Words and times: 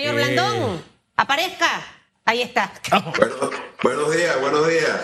Señor 0.00 0.18
Eh. 0.18 0.24
Blandón, 0.34 0.82
aparezca. 1.14 1.82
Ahí 2.24 2.40
está. 2.40 2.72
Bueno, 3.18 3.50
buenos 3.82 4.16
días, 4.16 4.40
buenos 4.40 4.66
días. 4.66 5.00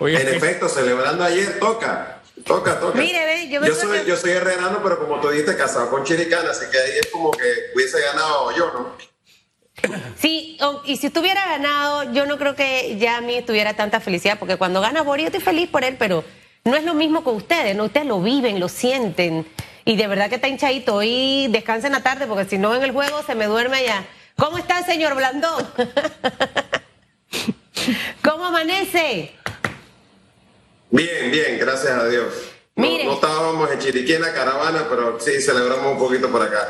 Oye. 0.00 0.20
En 0.20 0.28
efecto, 0.34 0.68
celebrando 0.68 1.22
ayer, 1.22 1.60
toca, 1.60 2.20
toca, 2.44 2.80
toca. 2.80 2.98
Mire, 2.98 3.24
ve, 3.26 3.48
yo 3.48 3.60
me 3.60 3.68
yo 3.68 3.74
soy, 3.76 4.00
que- 4.00 4.06
yo 4.06 4.16
soy 4.16 4.32
herrerano, 4.32 4.80
pero 4.82 4.98
como 4.98 5.20
tú 5.20 5.28
dijiste, 5.30 5.56
casado 5.56 5.88
con 5.88 6.02
chiricana, 6.04 6.50
así 6.50 6.64
que 6.72 6.78
ahí 6.78 6.98
es 7.00 7.06
como 7.12 7.30
que 7.30 7.44
hubiese 7.76 8.00
ganado 8.00 8.50
yo, 8.56 8.72
¿no? 8.72 8.96
Sí, 10.18 10.58
y 10.84 10.96
si 10.96 11.06
estuviera 11.06 11.44
ganado, 11.46 12.12
yo 12.12 12.26
no 12.26 12.36
creo 12.38 12.54
que 12.56 12.96
ya 12.98 13.18
a 13.18 13.20
mí 13.20 13.40
tuviera 13.42 13.74
tanta 13.74 14.00
felicidad, 14.00 14.36
porque 14.38 14.56
cuando 14.56 14.80
gana 14.80 15.02
Boris, 15.02 15.24
yo 15.24 15.28
estoy 15.28 15.40
feliz 15.42 15.68
por 15.70 15.84
él, 15.84 15.94
pero 15.96 16.24
no 16.64 16.76
es 16.76 16.82
lo 16.84 16.94
mismo 16.94 17.22
con 17.22 17.36
ustedes, 17.36 17.76
¿no? 17.76 17.84
Ustedes 17.84 18.06
lo 18.06 18.20
viven, 18.20 18.58
lo 18.58 18.68
sienten, 18.68 19.46
y 19.84 19.96
de 19.96 20.06
verdad 20.08 20.28
que 20.28 20.34
está 20.36 20.48
hinchadito. 20.48 21.02
Y 21.02 21.46
descansen 21.50 21.92
la 21.92 22.02
tarde, 22.02 22.26
porque 22.26 22.44
si 22.48 22.58
no 22.58 22.74
en 22.74 22.82
el 22.82 22.90
juego 22.92 23.22
se 23.22 23.34
me 23.34 23.46
duerme 23.46 23.78
allá. 23.78 24.04
¿Cómo 24.40 24.56
está, 24.56 24.82
señor 24.84 25.14
Blandón? 25.14 25.66
¿Cómo 28.24 28.46
amanece? 28.46 29.32
Bien, 30.90 31.30
bien, 31.30 31.58
gracias 31.58 31.92
a 31.92 32.08
Dios. 32.08 32.32
No, 32.74 32.82
Mire. 32.86 33.04
no 33.04 33.12
estábamos 33.14 33.70
en 33.70 33.78
Chiriquí 33.80 34.14
en 34.14 34.22
la 34.22 34.32
caravana, 34.32 34.86
pero 34.88 35.20
sí 35.20 35.42
celebramos 35.42 35.92
un 35.92 35.98
poquito 35.98 36.30
por 36.32 36.40
acá. 36.42 36.66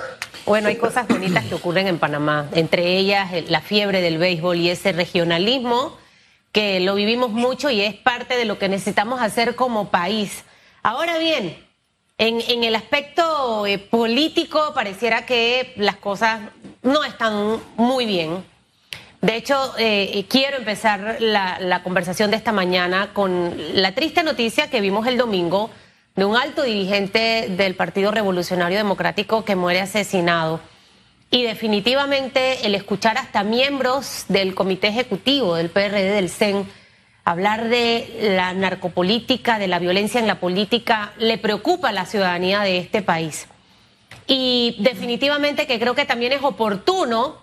Bueno, 0.46 0.66
hay 0.68 0.76
cosas 0.76 1.06
bonitas 1.06 1.44
que 1.44 1.54
ocurren 1.54 1.86
en 1.86 1.98
Panamá, 2.00 2.48
entre 2.54 2.96
ellas 2.96 3.32
el- 3.32 3.50
la 3.52 3.60
fiebre 3.60 4.00
del 4.00 4.18
béisbol 4.18 4.56
y 4.56 4.70
ese 4.70 4.90
regionalismo 4.92 5.96
que 6.50 6.80
lo 6.80 6.96
vivimos 6.96 7.30
mucho 7.30 7.70
y 7.70 7.82
es 7.82 7.94
parte 7.94 8.36
de 8.36 8.46
lo 8.46 8.58
que 8.58 8.68
necesitamos 8.68 9.22
hacer 9.22 9.54
como 9.54 9.90
país. 9.90 10.42
Ahora 10.82 11.18
bien, 11.18 11.56
en, 12.18 12.40
en 12.40 12.64
el 12.64 12.74
aspecto 12.74 13.64
eh, 13.66 13.78
político 13.78 14.72
pareciera 14.74 15.24
que 15.24 15.72
las 15.76 15.96
cosas 15.96 16.40
no 16.82 17.04
están 17.04 17.60
muy 17.76 18.06
bien. 18.06 18.44
De 19.20 19.36
hecho, 19.36 19.74
eh, 19.78 20.24
quiero 20.28 20.56
empezar 20.56 21.18
la, 21.20 21.58
la 21.60 21.82
conversación 21.82 22.30
de 22.30 22.36
esta 22.36 22.52
mañana 22.52 23.12
con 23.12 23.54
la 23.74 23.94
triste 23.94 24.22
noticia 24.22 24.70
que 24.70 24.80
vimos 24.80 25.06
el 25.06 25.18
domingo 25.18 25.70
de 26.16 26.24
un 26.24 26.36
alto 26.36 26.62
dirigente 26.62 27.48
del 27.50 27.74
Partido 27.74 28.10
Revolucionario 28.10 28.78
Democrático 28.78 29.44
que 29.44 29.56
muere 29.56 29.80
asesinado. 29.80 30.60
Y 31.30 31.42
definitivamente 31.44 32.66
el 32.66 32.74
escuchar 32.74 33.18
hasta 33.18 33.44
miembros 33.44 34.24
del 34.28 34.54
Comité 34.54 34.88
Ejecutivo 34.88 35.54
del 35.54 35.70
PRD 35.70 36.12
del 36.12 36.30
CEN 36.30 36.66
hablar 37.24 37.68
de 37.68 38.32
la 38.34 38.52
narcopolítica, 38.54 39.58
de 39.58 39.68
la 39.68 39.78
violencia 39.78 40.20
en 40.20 40.26
la 40.26 40.40
política, 40.40 41.12
le 41.18 41.38
preocupa 41.38 41.90
a 41.90 41.92
la 41.92 42.06
ciudadanía 42.06 42.60
de 42.60 42.78
este 42.78 43.02
país. 43.02 43.46
Y 44.32 44.76
definitivamente 44.78 45.66
que 45.66 45.80
creo 45.80 45.96
que 45.96 46.04
también 46.04 46.30
es 46.30 46.44
oportuno 46.44 47.38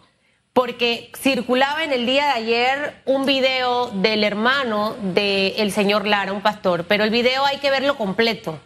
porque 0.54 1.12
circulaba 1.18 1.84
en 1.84 1.92
el 1.92 2.06
día 2.06 2.28
de 2.28 2.32
ayer 2.32 3.02
un 3.04 3.26
video 3.26 3.88
del 3.88 4.24
hermano 4.24 4.96
del 5.02 5.74
señor 5.74 6.08
Lara, 6.08 6.32
un 6.32 6.40
pastor, 6.40 6.86
pero 6.86 7.04
el 7.04 7.10
video 7.10 7.46
hay 7.46 7.58
que 7.58 7.70
verlo 7.70 7.98
completo, 7.98 8.58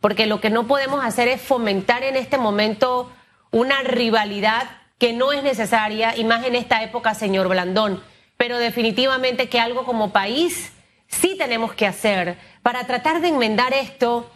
porque 0.00 0.24
lo 0.24 0.40
que 0.40 0.48
no 0.48 0.66
podemos 0.66 1.04
hacer 1.04 1.28
es 1.28 1.42
fomentar 1.42 2.02
en 2.02 2.16
este 2.16 2.38
momento 2.38 3.12
una 3.50 3.82
rivalidad 3.82 4.62
que 4.96 5.12
no 5.12 5.30
es 5.30 5.42
necesaria, 5.42 6.16
y 6.16 6.24
más 6.24 6.46
en 6.46 6.54
esta 6.54 6.82
época, 6.82 7.14
señor 7.14 7.46
Blandón, 7.46 8.02
pero 8.38 8.56
definitivamente 8.56 9.50
que 9.50 9.60
algo 9.60 9.84
como 9.84 10.14
país 10.14 10.72
sí 11.08 11.36
tenemos 11.36 11.74
que 11.74 11.86
hacer 11.86 12.38
para 12.62 12.86
tratar 12.86 13.20
de 13.20 13.28
enmendar 13.28 13.74
esto, 13.74 14.30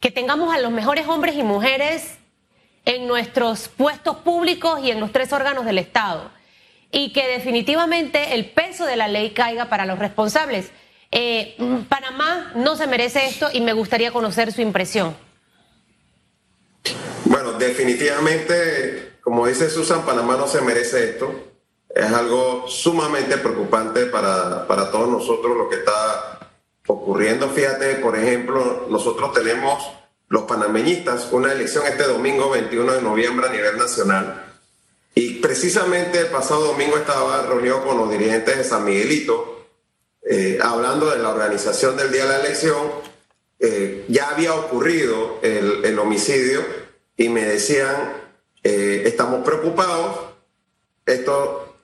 que 0.00 0.10
tengamos 0.10 0.54
a 0.54 0.58
los 0.58 0.70
mejores 0.70 1.06
hombres 1.08 1.34
y 1.34 1.42
mujeres 1.42 2.16
en 2.84 3.06
nuestros 3.06 3.68
puestos 3.68 4.16
públicos 4.18 4.80
y 4.82 4.90
en 4.90 5.00
los 5.00 5.12
tres 5.12 5.32
órganos 5.32 5.64
del 5.64 5.78
Estado. 5.78 6.30
Y 6.90 7.12
que 7.12 7.28
definitivamente 7.28 8.34
el 8.34 8.50
peso 8.50 8.84
de 8.84 8.96
la 8.96 9.08
ley 9.08 9.30
caiga 9.30 9.66
para 9.66 9.86
los 9.86 9.98
responsables. 9.98 10.70
Eh, 11.12 11.56
Panamá 11.88 12.52
no 12.54 12.76
se 12.76 12.86
merece 12.86 13.26
esto 13.26 13.48
y 13.52 13.60
me 13.60 13.72
gustaría 13.72 14.12
conocer 14.12 14.52
su 14.52 14.60
impresión. 14.60 15.16
Bueno, 17.24 17.52
definitivamente, 17.52 19.18
como 19.20 19.46
dice 19.46 19.70
Susan, 19.70 20.04
Panamá 20.04 20.36
no 20.36 20.48
se 20.48 20.60
merece 20.60 21.10
esto. 21.10 21.32
Es 21.88 22.12
algo 22.12 22.66
sumamente 22.68 23.36
preocupante 23.38 24.06
para, 24.06 24.66
para 24.66 24.90
todos 24.90 25.08
nosotros 25.08 25.56
lo 25.56 25.68
que 25.68 25.76
está 25.76 26.40
ocurriendo. 26.86 27.48
Fíjate, 27.48 27.96
por 27.96 28.16
ejemplo, 28.16 28.86
nosotros 28.88 29.32
tenemos 29.32 29.92
los 30.30 30.44
panameñistas 30.44 31.28
una 31.32 31.52
elección 31.52 31.84
este 31.86 32.04
domingo 32.04 32.50
21 32.50 32.92
de 32.94 33.02
noviembre 33.02 33.48
a 33.48 33.52
nivel 33.52 33.76
nacional. 33.76 34.46
Y 35.12 35.40
precisamente 35.40 36.20
el 36.20 36.26
pasado 36.28 36.66
domingo 36.66 36.96
estaba 36.96 37.42
reunido 37.42 37.84
con 37.84 37.98
los 37.98 38.10
dirigentes 38.10 38.56
de 38.56 38.64
San 38.64 38.84
Miguelito, 38.84 39.66
eh, 40.22 40.58
hablando 40.62 41.10
de 41.10 41.18
la 41.18 41.30
organización 41.30 41.96
del 41.96 42.12
día 42.12 42.22
de 42.22 42.28
la 42.28 42.40
elección. 42.46 42.92
Eh, 43.58 44.06
ya 44.08 44.30
había 44.30 44.54
ocurrido 44.54 45.40
el, 45.42 45.84
el 45.84 45.98
homicidio 45.98 46.64
y 47.16 47.28
me 47.28 47.44
decían, 47.44 48.12
eh, 48.62 49.02
estamos 49.06 49.44
preocupados, 49.44 50.16
esto 51.06 51.76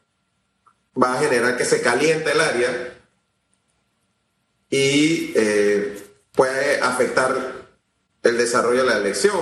va 1.03 1.15
a 1.15 1.19
generar 1.19 1.57
que 1.57 1.65
se 1.65 1.83
caliente 1.83 2.31
el 2.31 2.41
área 2.41 2.97
y 4.71 5.35
puede 6.33 6.81
afectar 6.81 7.66
el 8.27 8.39
desarrollo 8.39 8.83
de 8.83 8.91
la 8.91 8.97
elección. 8.99 9.39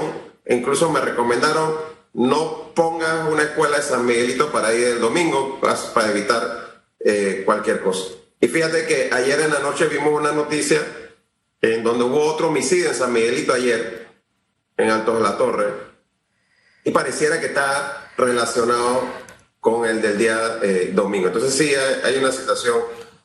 Incluso 0.47 0.91
me 0.91 1.01
recomendaron 1.01 1.95
no 2.15 2.73
pongas 2.75 3.29
una 3.29 3.43
escuela 3.43 3.79
de 3.79 3.83
San 3.83 4.07
Miguelito 4.07 4.53
para 4.53 4.73
ir 4.73 4.87
el 4.87 5.01
domingo 5.01 5.61
para 5.61 6.11
evitar 6.11 6.85
eh, 7.01 7.43
cualquier 7.45 7.83
cosa. 7.83 8.13
Y 8.41 8.47
fíjate 8.47 8.87
que 8.87 9.11
ayer 9.13 9.41
en 9.41 9.53
la 9.53 9.59
noche 9.59 9.89
vimos 9.89 10.13
una 10.13 10.33
noticia 10.33 10.81
en 11.61 11.83
donde 11.83 12.05
hubo 12.05 12.25
otro 12.25 12.49
homicidio 12.49 12.89
en 12.89 12.95
San 12.95 13.13
Miguelito 13.13 13.53
ayer, 13.53 14.07
en 14.77 14.91
Altos 14.91 15.17
de 15.17 15.23
la 15.23 15.37
Torre, 15.37 15.67
y 16.85 16.91
pareciera 16.93 17.41
que 17.41 17.47
está 17.47 18.13
relacionado 18.17 19.03
con 19.59 19.87
el 19.87 20.01
del 20.01 20.17
día 20.17 20.59
eh, 20.63 20.91
domingo. 20.95 21.29
Entonces 21.29 21.55
sí, 21.55 21.75
hay 21.75 22.17
una 22.19 22.31
situación 22.31 22.77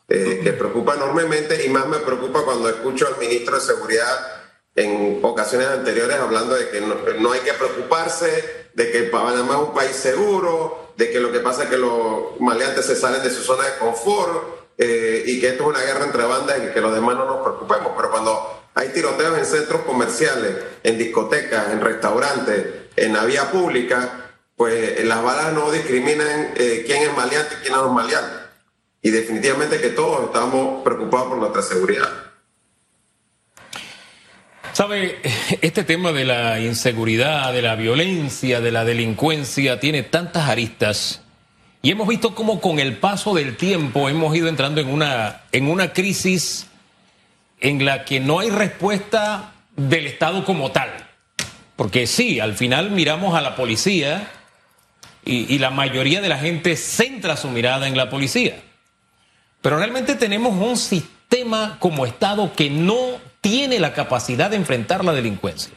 eh, 0.07 0.39
que 0.43 0.53
preocupa 0.53 0.95
enormemente 0.95 1.63
y 1.63 1.69
más 1.69 1.85
me 1.85 1.97
preocupa 1.99 2.43
cuando 2.43 2.69
escucho 2.69 3.07
al 3.07 3.17
ministro 3.19 3.55
de 3.55 3.61
Seguridad 3.61 4.38
en 4.79 5.19
ocasiones 5.23 5.67
anteriores 5.67 6.15
hablando 6.15 6.55
de 6.55 6.69
que 6.69 6.79
no, 6.79 6.95
no 7.19 7.31
hay 7.33 7.41
que 7.41 7.53
preocuparse, 7.53 8.69
de 8.73 8.91
que 8.91 9.03
Panamá 9.03 9.55
es 9.55 9.67
un 9.67 9.73
país 9.73 9.93
seguro, 9.93 10.93
de 10.95 11.11
que 11.11 11.19
lo 11.19 11.33
que 11.33 11.39
pasa 11.39 11.63
es 11.63 11.69
que 11.69 11.77
los 11.77 12.39
maleantes 12.39 12.85
se 12.85 12.95
salen 12.95 13.21
de 13.21 13.29
su 13.29 13.41
zona 13.41 13.65
de 13.65 13.77
confort 13.77 14.71
eh, 14.77 15.23
y 15.25 15.41
que 15.41 15.49
esto 15.49 15.63
es 15.63 15.69
una 15.69 15.81
guerra 15.81 16.05
entre 16.05 16.23
bandas 16.23 16.57
y 16.63 16.73
que 16.73 16.79
los 16.79 16.93
demás 16.93 17.17
no 17.17 17.25
nos 17.25 17.41
preocupemos. 17.41 17.91
Pero 17.97 18.09
cuando 18.09 18.61
hay 18.73 18.87
tiroteos 18.89 19.37
en 19.37 19.45
centros 19.45 19.81
comerciales, 19.81 20.55
en 20.83 20.97
discotecas, 20.97 21.73
en 21.73 21.81
restaurantes, 21.81 22.65
en 22.95 23.11
la 23.11 23.25
vía 23.25 23.51
pública, 23.51 24.31
pues 24.55 25.03
las 25.03 25.21
balas 25.21 25.51
no 25.51 25.71
discriminan 25.71 26.53
eh, 26.55 26.83
quién 26.85 27.03
es 27.03 27.15
maleante 27.17 27.55
y 27.55 27.63
quién 27.63 27.73
no 27.73 27.85
es 27.85 27.91
maleante. 27.91 28.37
Y 29.01 29.09
definitivamente 29.09 29.81
que 29.81 29.89
todos 29.89 30.23
estamos 30.25 30.83
preocupados 30.83 31.27
por 31.27 31.37
nuestra 31.37 31.61
seguridad. 31.61 32.28
Sabe, 34.79 35.19
este 35.61 35.83
tema 35.83 36.13
de 36.13 36.23
la 36.23 36.61
inseguridad, 36.61 37.51
de 37.51 37.61
la 37.61 37.75
violencia, 37.75 38.61
de 38.61 38.71
la 38.71 38.85
delincuencia, 38.85 39.77
tiene 39.77 40.03
tantas 40.03 40.47
aristas. 40.47 41.21
Y 41.81 41.91
hemos 41.91 42.07
visto 42.07 42.33
cómo 42.33 42.61
con 42.61 42.79
el 42.79 42.95
paso 42.95 43.33
del 43.33 43.57
tiempo 43.57 44.07
hemos 44.07 44.33
ido 44.33 44.47
entrando 44.47 44.79
en 44.79 44.87
una, 44.87 45.41
en 45.51 45.67
una 45.67 45.91
crisis 45.91 46.67
en 47.59 47.83
la 47.83 48.05
que 48.05 48.21
no 48.21 48.39
hay 48.39 48.51
respuesta 48.51 49.51
del 49.75 50.07
Estado 50.07 50.45
como 50.45 50.71
tal. 50.71 50.89
Porque 51.75 52.07
sí, 52.07 52.39
al 52.39 52.53
final 52.55 52.89
miramos 52.89 53.35
a 53.35 53.41
la 53.41 53.57
policía 53.57 54.31
y, 55.25 55.53
y 55.53 55.59
la 55.59 55.71
mayoría 55.71 56.21
de 56.21 56.29
la 56.29 56.37
gente 56.37 56.77
centra 56.77 57.35
su 57.35 57.49
mirada 57.49 57.85
en 57.85 57.97
la 57.97 58.09
policía. 58.09 58.61
Pero 59.61 59.77
realmente 59.77 60.15
tenemos 60.15 60.53
un 60.53 60.77
sistema 60.77 61.18
como 61.79 62.05
Estado 62.05 62.51
que 62.53 62.69
no 62.69 63.17
tiene 63.41 63.79
la 63.79 63.93
capacidad 63.93 64.49
de 64.49 64.57
enfrentar 64.57 65.05
la 65.05 65.13
delincuencia. 65.13 65.73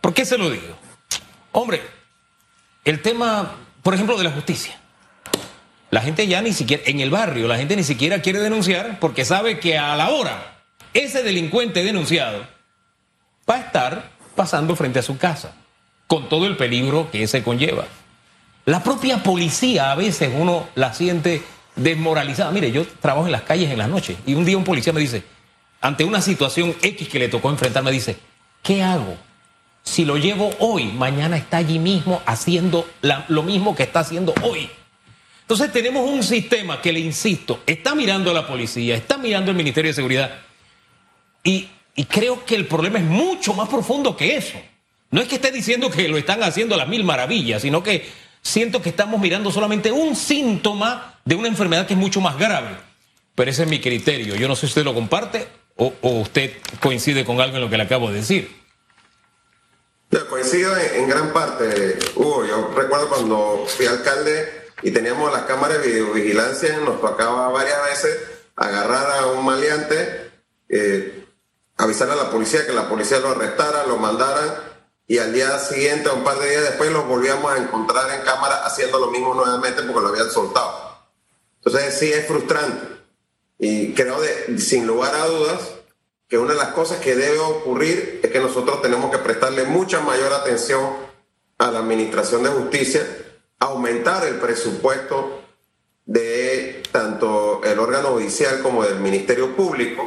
¿Por 0.00 0.14
qué 0.14 0.24
se 0.24 0.38
lo 0.38 0.50
digo? 0.50 0.76
Hombre, 1.52 1.82
el 2.84 3.00
tema, 3.00 3.52
por 3.82 3.94
ejemplo, 3.94 4.16
de 4.16 4.24
la 4.24 4.30
justicia. 4.30 4.78
La 5.90 6.00
gente 6.00 6.26
ya 6.26 6.40
ni 6.40 6.52
siquiera, 6.52 6.82
en 6.86 7.00
el 7.00 7.10
barrio, 7.10 7.48
la 7.48 7.58
gente 7.58 7.76
ni 7.76 7.84
siquiera 7.84 8.22
quiere 8.22 8.40
denunciar 8.40 8.98
porque 8.98 9.24
sabe 9.24 9.58
que 9.58 9.78
a 9.78 9.94
la 9.96 10.10
hora 10.10 10.62
ese 10.94 11.22
delincuente 11.22 11.84
denunciado 11.84 12.46
va 13.48 13.56
a 13.56 13.60
estar 13.60 14.10
pasando 14.34 14.74
frente 14.76 14.98
a 14.98 15.02
su 15.02 15.18
casa, 15.18 15.52
con 16.06 16.28
todo 16.28 16.46
el 16.46 16.56
peligro 16.56 17.10
que 17.10 17.22
ese 17.22 17.42
conlleva. 17.42 17.84
La 18.64 18.82
propia 18.82 19.22
policía 19.22 19.92
a 19.92 19.94
veces 19.94 20.32
uno 20.34 20.68
la 20.74 20.94
siente 20.94 21.42
desmoralizada. 21.76 22.50
Mire, 22.50 22.70
yo 22.70 22.86
trabajo 23.00 23.26
en 23.26 23.32
las 23.32 23.42
calles 23.42 23.70
en 23.70 23.78
las 23.78 23.88
noches 23.88 24.16
y 24.26 24.34
un 24.34 24.44
día 24.44 24.56
un 24.56 24.64
policía 24.64 24.92
me 24.92 25.00
dice, 25.00 25.22
ante 25.80 26.04
una 26.04 26.20
situación 26.20 26.74
X 26.80 27.08
que 27.08 27.18
le 27.18 27.28
tocó 27.28 27.50
enfrentar, 27.50 27.82
me 27.82 27.90
dice, 27.90 28.16
¿qué 28.62 28.82
hago? 28.82 29.16
Si 29.82 30.04
lo 30.04 30.16
llevo 30.16 30.50
hoy, 30.60 30.84
mañana 30.84 31.36
está 31.36 31.56
allí 31.56 31.78
mismo 31.78 32.22
haciendo 32.24 32.88
lo 33.28 33.42
mismo 33.42 33.74
que 33.74 33.82
está 33.82 34.00
haciendo 34.00 34.32
hoy. 34.42 34.70
Entonces 35.40 35.72
tenemos 35.72 36.08
un 36.08 36.22
sistema 36.22 36.80
que, 36.80 36.92
le 36.92 37.00
insisto, 37.00 37.62
está 37.66 37.94
mirando 37.94 38.30
a 38.30 38.34
la 38.34 38.46
policía, 38.46 38.94
está 38.94 39.18
mirando 39.18 39.50
el 39.50 39.56
Ministerio 39.56 39.90
de 39.90 39.94
Seguridad 39.94 40.30
y, 41.42 41.68
y 41.96 42.04
creo 42.04 42.44
que 42.44 42.54
el 42.54 42.66
problema 42.66 43.00
es 43.00 43.04
mucho 43.04 43.52
más 43.54 43.68
profundo 43.68 44.16
que 44.16 44.36
eso. 44.36 44.58
No 45.10 45.20
es 45.20 45.28
que 45.28 45.34
esté 45.34 45.50
diciendo 45.50 45.90
que 45.90 46.08
lo 46.08 46.16
están 46.16 46.42
haciendo 46.42 46.74
a 46.76 46.78
las 46.78 46.88
mil 46.88 47.04
maravillas, 47.04 47.60
sino 47.62 47.82
que 47.82 48.08
siento 48.40 48.80
que 48.80 48.88
estamos 48.88 49.20
mirando 49.20 49.50
solamente 49.50 49.92
un 49.92 50.16
síntoma 50.16 51.11
de 51.24 51.34
una 51.34 51.48
enfermedad 51.48 51.86
que 51.86 51.94
es 51.94 51.98
mucho 51.98 52.20
más 52.20 52.38
grave. 52.38 52.76
Pero 53.34 53.50
ese 53.50 53.62
es 53.62 53.68
mi 53.68 53.80
criterio. 53.80 54.34
Yo 54.34 54.48
no 54.48 54.54
sé 54.54 54.62
si 54.62 54.66
usted 54.68 54.84
lo 54.84 54.94
comparte 54.94 55.48
o, 55.76 55.92
usted 56.02 56.52
coincide 56.80 57.24
con 57.24 57.40
algo 57.40 57.56
en 57.56 57.62
lo 57.62 57.70
que 57.70 57.76
le 57.76 57.84
acabo 57.84 58.10
de 58.10 58.16
decir. 58.16 58.62
Yo 60.10 60.28
coincido 60.28 60.76
en, 60.76 61.08
gran 61.08 61.32
parte, 61.32 61.98
Hugo. 62.16 62.44
Yo 62.44 62.70
recuerdo 62.76 63.08
cuando 63.08 63.64
fui 63.66 63.86
alcalde 63.86 64.68
y 64.82 64.90
teníamos 64.90 65.32
las 65.32 65.42
cámaras 65.42 65.80
de 65.80 65.88
videovigilancia, 65.88 66.76
nos 66.78 67.00
tocaba 67.00 67.48
varias 67.48 67.82
veces 67.84 68.18
agarrar 68.56 69.10
a 69.18 69.26
un 69.28 69.44
maleante, 69.44 70.30
eh, 70.68 71.24
avisar 71.78 72.10
a 72.10 72.16
la 72.16 72.30
policía 72.30 72.66
que 72.66 72.72
la 72.72 72.88
policía 72.88 73.20
lo 73.20 73.30
arrestara, 73.30 73.86
lo 73.86 73.96
mandara 73.96 74.72
y 75.06 75.18
al 75.18 75.32
día 75.32 75.58
siguiente, 75.58 76.08
un 76.08 76.24
par 76.24 76.38
de 76.38 76.48
días 76.48 76.62
después, 76.62 76.90
los 76.90 77.06
volvíamos 77.06 77.52
a 77.52 77.58
encontrar 77.58 78.10
en 78.12 78.22
cámara 78.22 78.64
haciendo 78.64 78.98
lo 78.98 79.10
mismo 79.10 79.34
nuevamente 79.34 79.82
porque 79.82 80.00
lo 80.00 80.08
habían 80.08 80.30
soltado. 80.30 80.81
Entonces 81.64 81.98
sí 81.98 82.12
es 82.12 82.26
frustrante. 82.26 82.86
Y 83.58 83.92
creo, 83.92 84.20
de, 84.20 84.58
sin 84.58 84.86
lugar 84.86 85.14
a 85.14 85.26
dudas, 85.26 85.74
que 86.28 86.38
una 86.38 86.52
de 86.52 86.58
las 86.58 86.72
cosas 86.72 86.98
que 86.98 87.14
debe 87.14 87.38
ocurrir 87.38 88.20
es 88.22 88.30
que 88.30 88.40
nosotros 88.40 88.82
tenemos 88.82 89.10
que 89.10 89.18
prestarle 89.18 89.64
mucha 89.64 90.00
mayor 90.00 90.32
atención 90.32 90.96
a 91.58 91.70
la 91.70 91.78
Administración 91.78 92.42
de 92.42 92.48
Justicia, 92.48 93.06
aumentar 93.60 94.26
el 94.26 94.36
presupuesto 94.36 95.42
de 96.04 96.82
tanto 96.90 97.62
el 97.62 97.78
órgano 97.78 98.08
judicial 98.08 98.60
como 98.62 98.82
del 98.84 98.98
Ministerio 98.98 99.54
Público 99.54 100.02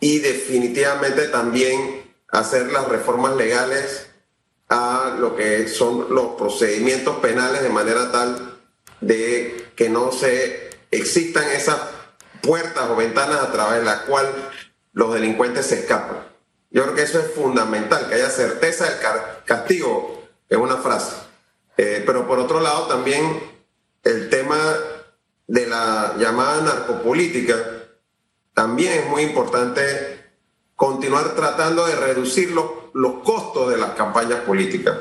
y 0.00 0.20
definitivamente 0.20 1.28
también 1.28 2.14
hacer 2.28 2.72
las 2.72 2.88
reformas 2.88 3.36
legales 3.36 4.08
a 4.70 5.16
lo 5.18 5.36
que 5.36 5.68
son 5.68 6.06
los 6.14 6.36
procedimientos 6.38 7.16
penales 7.16 7.62
de 7.62 7.68
manera 7.68 8.10
tal 8.10 8.49
de 9.00 9.72
que 9.76 9.88
no 9.88 10.12
se 10.12 10.70
existan 10.90 11.48
esas 11.50 11.80
puertas 12.42 12.88
o 12.90 12.96
ventanas 12.96 13.40
a 13.40 13.52
través 13.52 13.80
de 13.80 13.84
las 13.84 14.00
cuales 14.02 14.32
los 14.92 15.14
delincuentes 15.14 15.66
se 15.66 15.80
escapan. 15.80 16.28
Yo 16.70 16.82
creo 16.84 16.94
que 16.94 17.02
eso 17.02 17.18
es 17.18 17.32
fundamental, 17.32 18.08
que 18.08 18.14
haya 18.14 18.30
certeza 18.30 18.84
del 18.84 18.98
castigo, 19.44 20.22
es 20.48 20.58
una 20.58 20.76
frase. 20.76 21.16
Eh, 21.76 22.02
pero 22.04 22.26
por 22.26 22.38
otro 22.38 22.60
lado 22.60 22.86
también 22.86 23.40
el 24.04 24.28
tema 24.28 24.76
de 25.46 25.66
la 25.66 26.14
llamada 26.18 26.60
narcopolítica 26.62 27.56
también 28.54 28.92
es 29.00 29.06
muy 29.06 29.22
importante 29.22 30.20
continuar 30.76 31.34
tratando 31.34 31.86
de 31.86 31.96
reducir 31.96 32.50
los, 32.50 32.66
los 32.92 33.22
costos 33.22 33.70
de 33.70 33.78
las 33.78 33.90
campañas 33.90 34.40
políticas 34.40 34.96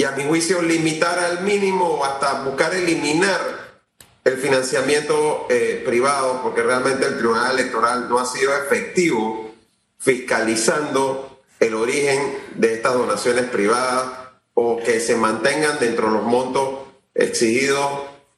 y 0.00 0.04
a 0.04 0.12
mi 0.12 0.24
juicio 0.24 0.62
limitar 0.62 1.18
al 1.18 1.42
mínimo 1.42 1.84
o 1.84 2.04
hasta 2.06 2.42
buscar 2.44 2.74
eliminar 2.74 3.82
el 4.24 4.38
financiamiento 4.38 5.46
eh, 5.50 5.82
privado, 5.84 6.40
porque 6.42 6.62
realmente 6.62 7.04
el 7.04 7.18
Tribunal 7.18 7.58
Electoral 7.58 8.08
no 8.08 8.18
ha 8.18 8.24
sido 8.24 8.56
efectivo 8.56 9.54
fiscalizando 9.98 11.42
el 11.58 11.74
origen 11.74 12.38
de 12.54 12.72
estas 12.72 12.94
donaciones 12.94 13.44
privadas 13.50 14.06
o 14.54 14.78
que 14.78 15.00
se 15.00 15.16
mantengan 15.16 15.78
dentro 15.78 16.06
de 16.06 16.14
los 16.14 16.22
montos 16.22 16.78
exigidos 17.12 17.86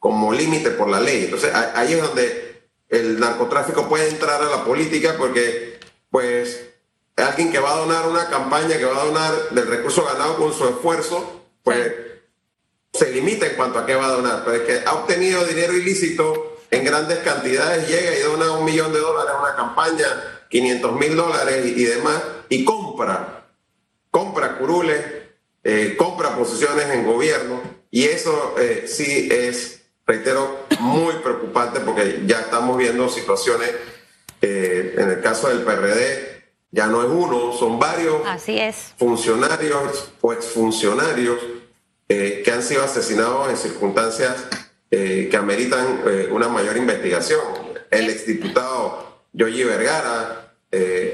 como 0.01 0.33
límite 0.33 0.71
por 0.71 0.89
la 0.89 0.99
ley. 0.99 1.27
Entonces 1.27 1.55
ahí 1.55 1.93
es 1.93 2.03
donde 2.03 2.65
el 2.89 3.21
narcotráfico 3.21 3.89
puede 3.89 4.09
entrar 4.09 4.43
a 4.43 4.51
la 4.51 4.65
política 4.65 5.15
porque 5.17 5.79
pues 6.11 6.61
alguien 7.15 7.53
que 7.53 7.61
va 7.61 7.75
a 7.75 7.77
donar 7.77 8.09
una 8.09 8.29
campaña, 8.29 8.79
que 8.79 8.85
va 8.85 9.01
a 9.01 9.05
donar 9.05 9.51
del 9.51 9.69
recurso 9.69 10.05
ganado 10.05 10.39
con 10.39 10.53
su 10.53 10.69
esfuerzo, 10.69 11.42
pues 11.63 11.93
se 12.93 13.11
limita 13.11 13.47
en 13.47 13.57
cuanto 13.57 13.79
a 13.79 13.87
qué 13.87 13.95
va 13.95 14.07
a 14.07 14.13
donar, 14.13 14.43
pero 14.45 14.57
es 14.57 14.63
que 14.63 14.87
ha 14.87 14.93
obtenido 14.93 15.45
dinero 15.45 15.73
ilícito 15.73 16.59
en 16.71 16.85
grandes 16.85 17.19
cantidades, 17.19 17.89
llega 17.89 18.17
y 18.17 18.23
dona 18.23 18.53
un 18.53 18.65
millón 18.65 18.93
de 18.93 18.99
dólares 18.99 19.33
a 19.35 19.41
una 19.41 19.55
campaña, 19.55 20.07
500 20.49 20.93
mil 20.99 21.17
dólares 21.17 21.67
y, 21.67 21.85
demás, 21.85 22.23
y 22.49 22.65
compra, 22.65 23.47
compra 24.11 24.59
curules, 24.59 25.01
eh, 25.65 25.95
compra 25.97 26.37
posiciones 26.37 26.87
en 26.91 27.07
gobierno, 27.07 27.61
y 27.91 28.05
eso 28.05 28.55
eh, 28.59 28.85
sí 28.87 29.29
es, 29.31 29.83
reitero, 30.07 30.67
muy 30.81 31.15
preocupante 31.17 31.81
porque 31.81 32.23
ya 32.27 32.41
estamos 32.41 32.77
viendo 32.77 33.09
situaciones, 33.09 33.71
eh, 34.41 34.95
en 34.99 35.11
el 35.11 35.21
caso 35.21 35.49
del 35.49 35.63
PRD, 35.63 36.33
ya 36.71 36.87
no 36.87 37.03
es 37.03 37.09
uno, 37.11 37.53
son 37.53 37.79
varios 37.79 38.23
Así 38.27 38.59
es. 38.59 38.95
funcionarios 38.97 40.13
o 40.23 40.33
exfuncionarios 40.33 41.39
eh, 42.15 42.43
que 42.45 42.51
han 42.53 42.63
sido 42.63 42.85
asesinados 42.85 43.49
en 43.49 43.57
circunstancias 43.57 44.47
eh, 44.91 45.29
que 45.31 45.37
ameritan 45.39 46.03
eh, 46.07 46.29
una 46.31 46.47
mayor 46.47 46.77
investigación. 46.77 47.41
El 47.91 48.11
exdiputado 48.11 49.23
Yoyi 49.33 49.65
Vergara, 49.65 50.55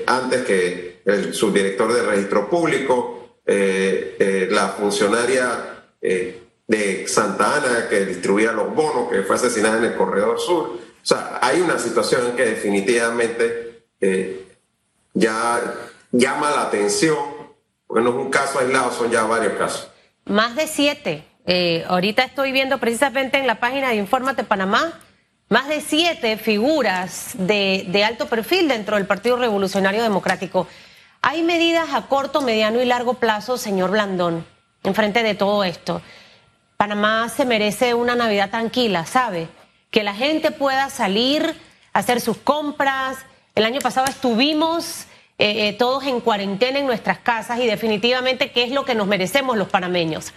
antes 0.07 0.45
que 0.45 1.03
el 1.05 1.35
subdirector 1.35 1.93
de 1.93 2.03
registro 2.03 2.51
público, 2.51 3.37
la 3.47 4.69
funcionaria 4.77 5.85
de 6.01 7.05
Santa 7.07 7.57
Ana 7.57 7.89
que 7.89 8.05
distribuía 8.05 8.53
los 8.53 8.75
bonos, 8.75 9.09
que 9.11 9.23
fue 9.23 9.37
asesinada 9.37 9.79
en 9.79 9.85
el 9.85 9.97
Corredor 9.97 10.39
Sur. 10.41 10.67
O 10.71 11.07
sea, 11.07 11.39
hay 11.43 11.61
una 11.61 11.79
situación 11.79 12.37
que 12.37 12.45
definitivamente 12.45 13.85
ya 15.15 15.75
llama 16.13 16.51
la 16.51 16.63
atención, 16.63 17.19
porque 17.87 18.03
no 18.05 18.11
es 18.11 18.17
un 18.17 18.31
caso 18.31 18.59
aislado, 18.61 18.93
son 18.93 19.11
ya 19.11 19.25
varios 19.25 19.55
casos. 19.55 19.91
Más 20.29 20.55
de 20.57 20.67
siete. 20.67 21.25
Eh, 21.47 21.87
ahorita 21.89 22.23
estoy 22.23 22.53
viendo 22.53 22.77
precisamente 22.77 23.39
en 23.39 23.47
la 23.47 23.55
página 23.61 23.89
de 23.89 23.97
Infórmate 23.97 24.45
Panamá, 24.45 25.01
más 25.49 25.69
de 25.69 25.81
siete 25.81 26.37
figuras 26.37 27.31
de, 27.39 27.87
de 27.89 28.05
alto 28.05 28.27
perfil 28.27 28.69
dentro 28.69 28.97
del 28.97 29.07
Partido 29.07 29.39
Revolucionario 29.39 30.03
Democrático. 30.03 30.67
Hay 31.23 31.43
medidas 31.43 31.95
a 31.95 32.09
corto, 32.09 32.43
mediano 32.43 32.83
y 32.83 32.85
largo 32.85 33.15
plazo, 33.15 33.57
señor 33.57 33.91
Blandón, 33.91 34.45
en 34.83 34.95
frente 34.95 35.23
de 35.23 35.35
todo 35.35 35.65
esto. 35.65 36.03
Panamá 36.77 37.31
se 37.31 37.47
merece 37.47 37.95
una 37.95 38.15
Navidad 38.15 38.51
tranquila, 38.51 39.07
¿sabe? 39.07 39.49
Que 39.91 40.05
la 40.05 40.15
gente 40.15 40.51
pueda 40.51 40.91
salir, 40.91 41.59
hacer 41.95 42.21
sus 42.21 42.37
compras. 42.37 43.17
El 43.55 43.65
año 43.65 43.81
pasado 43.81 44.07
estuvimos 44.07 45.07
eh, 45.39 45.69
eh, 45.69 45.73
todos 45.73 46.05
en 46.05 46.21
cuarentena 46.21 46.81
en 46.81 46.87
nuestras 46.87 47.19
casas 47.19 47.61
y 47.61 47.67
definitivamente 47.67 48.51
qué 48.51 48.65
es 48.65 48.73
lo 48.73 48.85
que 48.85 48.97
nos 48.97 49.07
merecemos 49.07 49.57
los 49.57 49.69
panameños. 49.69 50.33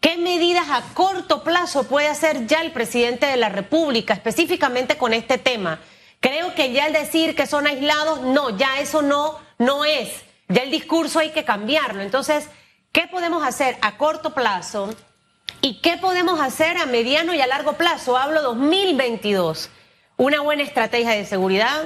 ¿Qué 0.00 0.16
medidas 0.16 0.68
a 0.70 0.82
corto 0.94 1.42
plazo 1.42 1.84
puede 1.84 2.08
hacer 2.08 2.46
ya 2.46 2.62
el 2.62 2.72
presidente 2.72 3.26
de 3.26 3.36
la 3.36 3.50
República 3.50 4.14
específicamente 4.14 4.96
con 4.96 5.12
este 5.12 5.36
tema? 5.36 5.80
Creo 6.20 6.54
que 6.54 6.72
ya 6.72 6.86
el 6.86 6.92
decir 6.92 7.34
que 7.34 7.46
son 7.46 7.66
aislados, 7.66 8.22
no, 8.22 8.56
ya 8.56 8.80
eso 8.80 9.02
no, 9.02 9.38
no 9.58 9.84
es. 9.84 10.22
Ya 10.48 10.62
el 10.62 10.70
discurso 10.70 11.18
hay 11.18 11.30
que 11.30 11.44
cambiarlo. 11.44 12.02
Entonces, 12.02 12.48
¿qué 12.92 13.06
podemos 13.08 13.46
hacer 13.46 13.76
a 13.82 13.96
corto 13.98 14.32
plazo 14.32 14.94
y 15.60 15.80
qué 15.80 15.96
podemos 15.98 16.40
hacer 16.40 16.78
a 16.78 16.86
mediano 16.86 17.34
y 17.34 17.40
a 17.40 17.46
largo 17.46 17.74
plazo? 17.74 18.16
Hablo 18.16 18.42
2022. 18.42 19.70
Una 20.16 20.40
buena 20.40 20.62
estrategia 20.62 21.10
de 21.10 21.26
seguridad, 21.26 21.82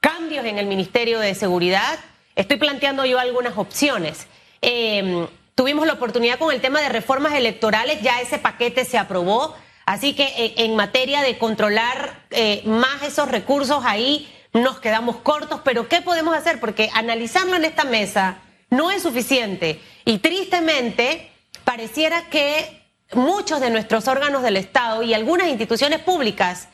cambios 0.00 0.44
en 0.44 0.58
el 0.58 0.66
Ministerio 0.66 1.18
de 1.18 1.34
Seguridad. 1.34 1.98
Estoy 2.36 2.56
planteando 2.56 3.04
yo 3.04 3.18
algunas 3.18 3.56
opciones. 3.58 4.26
Em, 4.60 5.26
tuvimos 5.54 5.86
la 5.86 5.94
oportunidad 5.94 6.38
con 6.38 6.54
el 6.54 6.60
tema 6.60 6.80
de 6.80 6.88
reformas 6.88 7.34
electorales, 7.34 8.00
ya 8.02 8.20
ese 8.20 8.38
paquete 8.38 8.84
se 8.84 8.98
aprobó, 8.98 9.56
así 9.86 10.14
que 10.14 10.54
en 10.56 10.76
materia 10.76 11.22
de 11.22 11.38
controlar 11.38 12.24
eh, 12.30 12.62
más 12.64 13.02
esos 13.02 13.30
recursos 13.30 13.82
ahí 13.84 14.28
nos 14.52 14.80
quedamos 14.80 15.16
cortos, 15.16 15.60
pero 15.64 15.88
¿qué 15.88 16.00
podemos 16.00 16.36
hacer? 16.36 16.60
Porque 16.60 16.90
analizarlo 16.94 17.56
en 17.56 17.64
esta 17.64 17.84
mesa 17.84 18.38
no 18.70 18.90
es 18.90 19.02
suficiente 19.02 19.80
y 20.04 20.18
tristemente 20.18 21.30
pareciera 21.64 22.28
que 22.28 22.82
muchos 23.12 23.60
de 23.60 23.70
nuestros 23.70 24.08
órganos 24.08 24.42
del 24.42 24.56
Estado 24.56 25.02
y 25.02 25.14
algunas 25.14 25.48
instituciones 25.48 26.00
públicas 26.00 26.68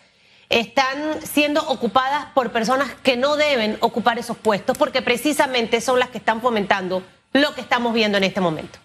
están 0.54 1.20
siendo 1.26 1.66
ocupadas 1.68 2.26
por 2.26 2.52
personas 2.52 2.88
que 3.02 3.16
no 3.16 3.36
deben 3.36 3.76
ocupar 3.80 4.20
esos 4.20 4.36
puestos 4.36 4.78
porque 4.78 5.02
precisamente 5.02 5.80
son 5.80 5.98
las 5.98 6.10
que 6.10 6.18
están 6.18 6.40
fomentando 6.40 7.02
lo 7.32 7.54
que 7.56 7.60
estamos 7.60 7.92
viendo 7.92 8.18
en 8.18 8.24
este 8.24 8.40
momento. 8.40 8.78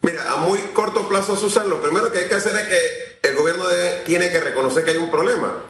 Mira, 0.00 0.32
a 0.32 0.36
muy 0.36 0.58
corto 0.72 1.06
plazo, 1.06 1.36
Susan, 1.36 1.68
lo 1.68 1.82
primero 1.82 2.10
que 2.10 2.20
hay 2.20 2.28
que 2.28 2.34
hacer 2.34 2.56
es 2.56 2.66
que 2.66 3.28
el 3.28 3.36
gobierno 3.36 3.64
tiene 4.06 4.30
que 4.30 4.40
reconocer 4.40 4.84
que 4.84 4.92
hay 4.92 4.96
un 4.96 5.10
problema. 5.10 5.64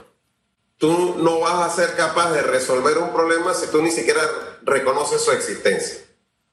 Tú 0.78 1.16
no 1.18 1.40
vas 1.40 1.54
a 1.54 1.74
ser 1.74 1.96
capaz 1.96 2.30
de 2.30 2.42
resolver 2.42 2.98
un 2.98 3.12
problema 3.12 3.54
si 3.54 3.66
tú 3.66 3.82
ni 3.82 3.90
siquiera 3.90 4.22
reconoces 4.62 5.22
su 5.22 5.32
existencia. 5.32 6.04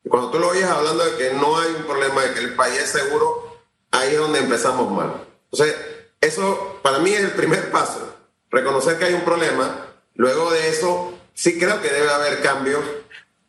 Cuando 0.08 0.32
tú 0.32 0.40
lo 0.40 0.50
oyes 0.50 0.66
hablando 0.66 1.06
de 1.06 1.16
que 1.16 1.34
no 1.36 1.60
hay 1.60 1.70
un 1.74 1.84
problema, 1.84 2.24
de 2.24 2.34
que 2.34 2.40
el 2.40 2.56
país 2.56 2.80
es 2.80 2.90
seguro, 2.90 3.62
ahí 3.92 4.14
es 4.14 4.18
donde 4.18 4.40
empezamos 4.40 4.92
mal. 4.92 5.28
Entonces, 5.52 5.76
eso 6.22 6.80
para 6.82 7.00
mí 7.00 7.12
es 7.12 7.22
el 7.22 7.32
primer 7.32 7.72
paso, 7.72 8.16
reconocer 8.50 8.98
que 8.98 9.06
hay 9.06 9.14
un 9.14 9.26
problema. 9.26 9.88
Luego 10.16 10.52
de 10.52 10.70
eso, 10.70 11.14
sí 11.34 11.58
creo 11.58 11.82
que 11.82 11.90
debe 11.90 12.10
haber 12.10 12.42
cambios 12.42 12.82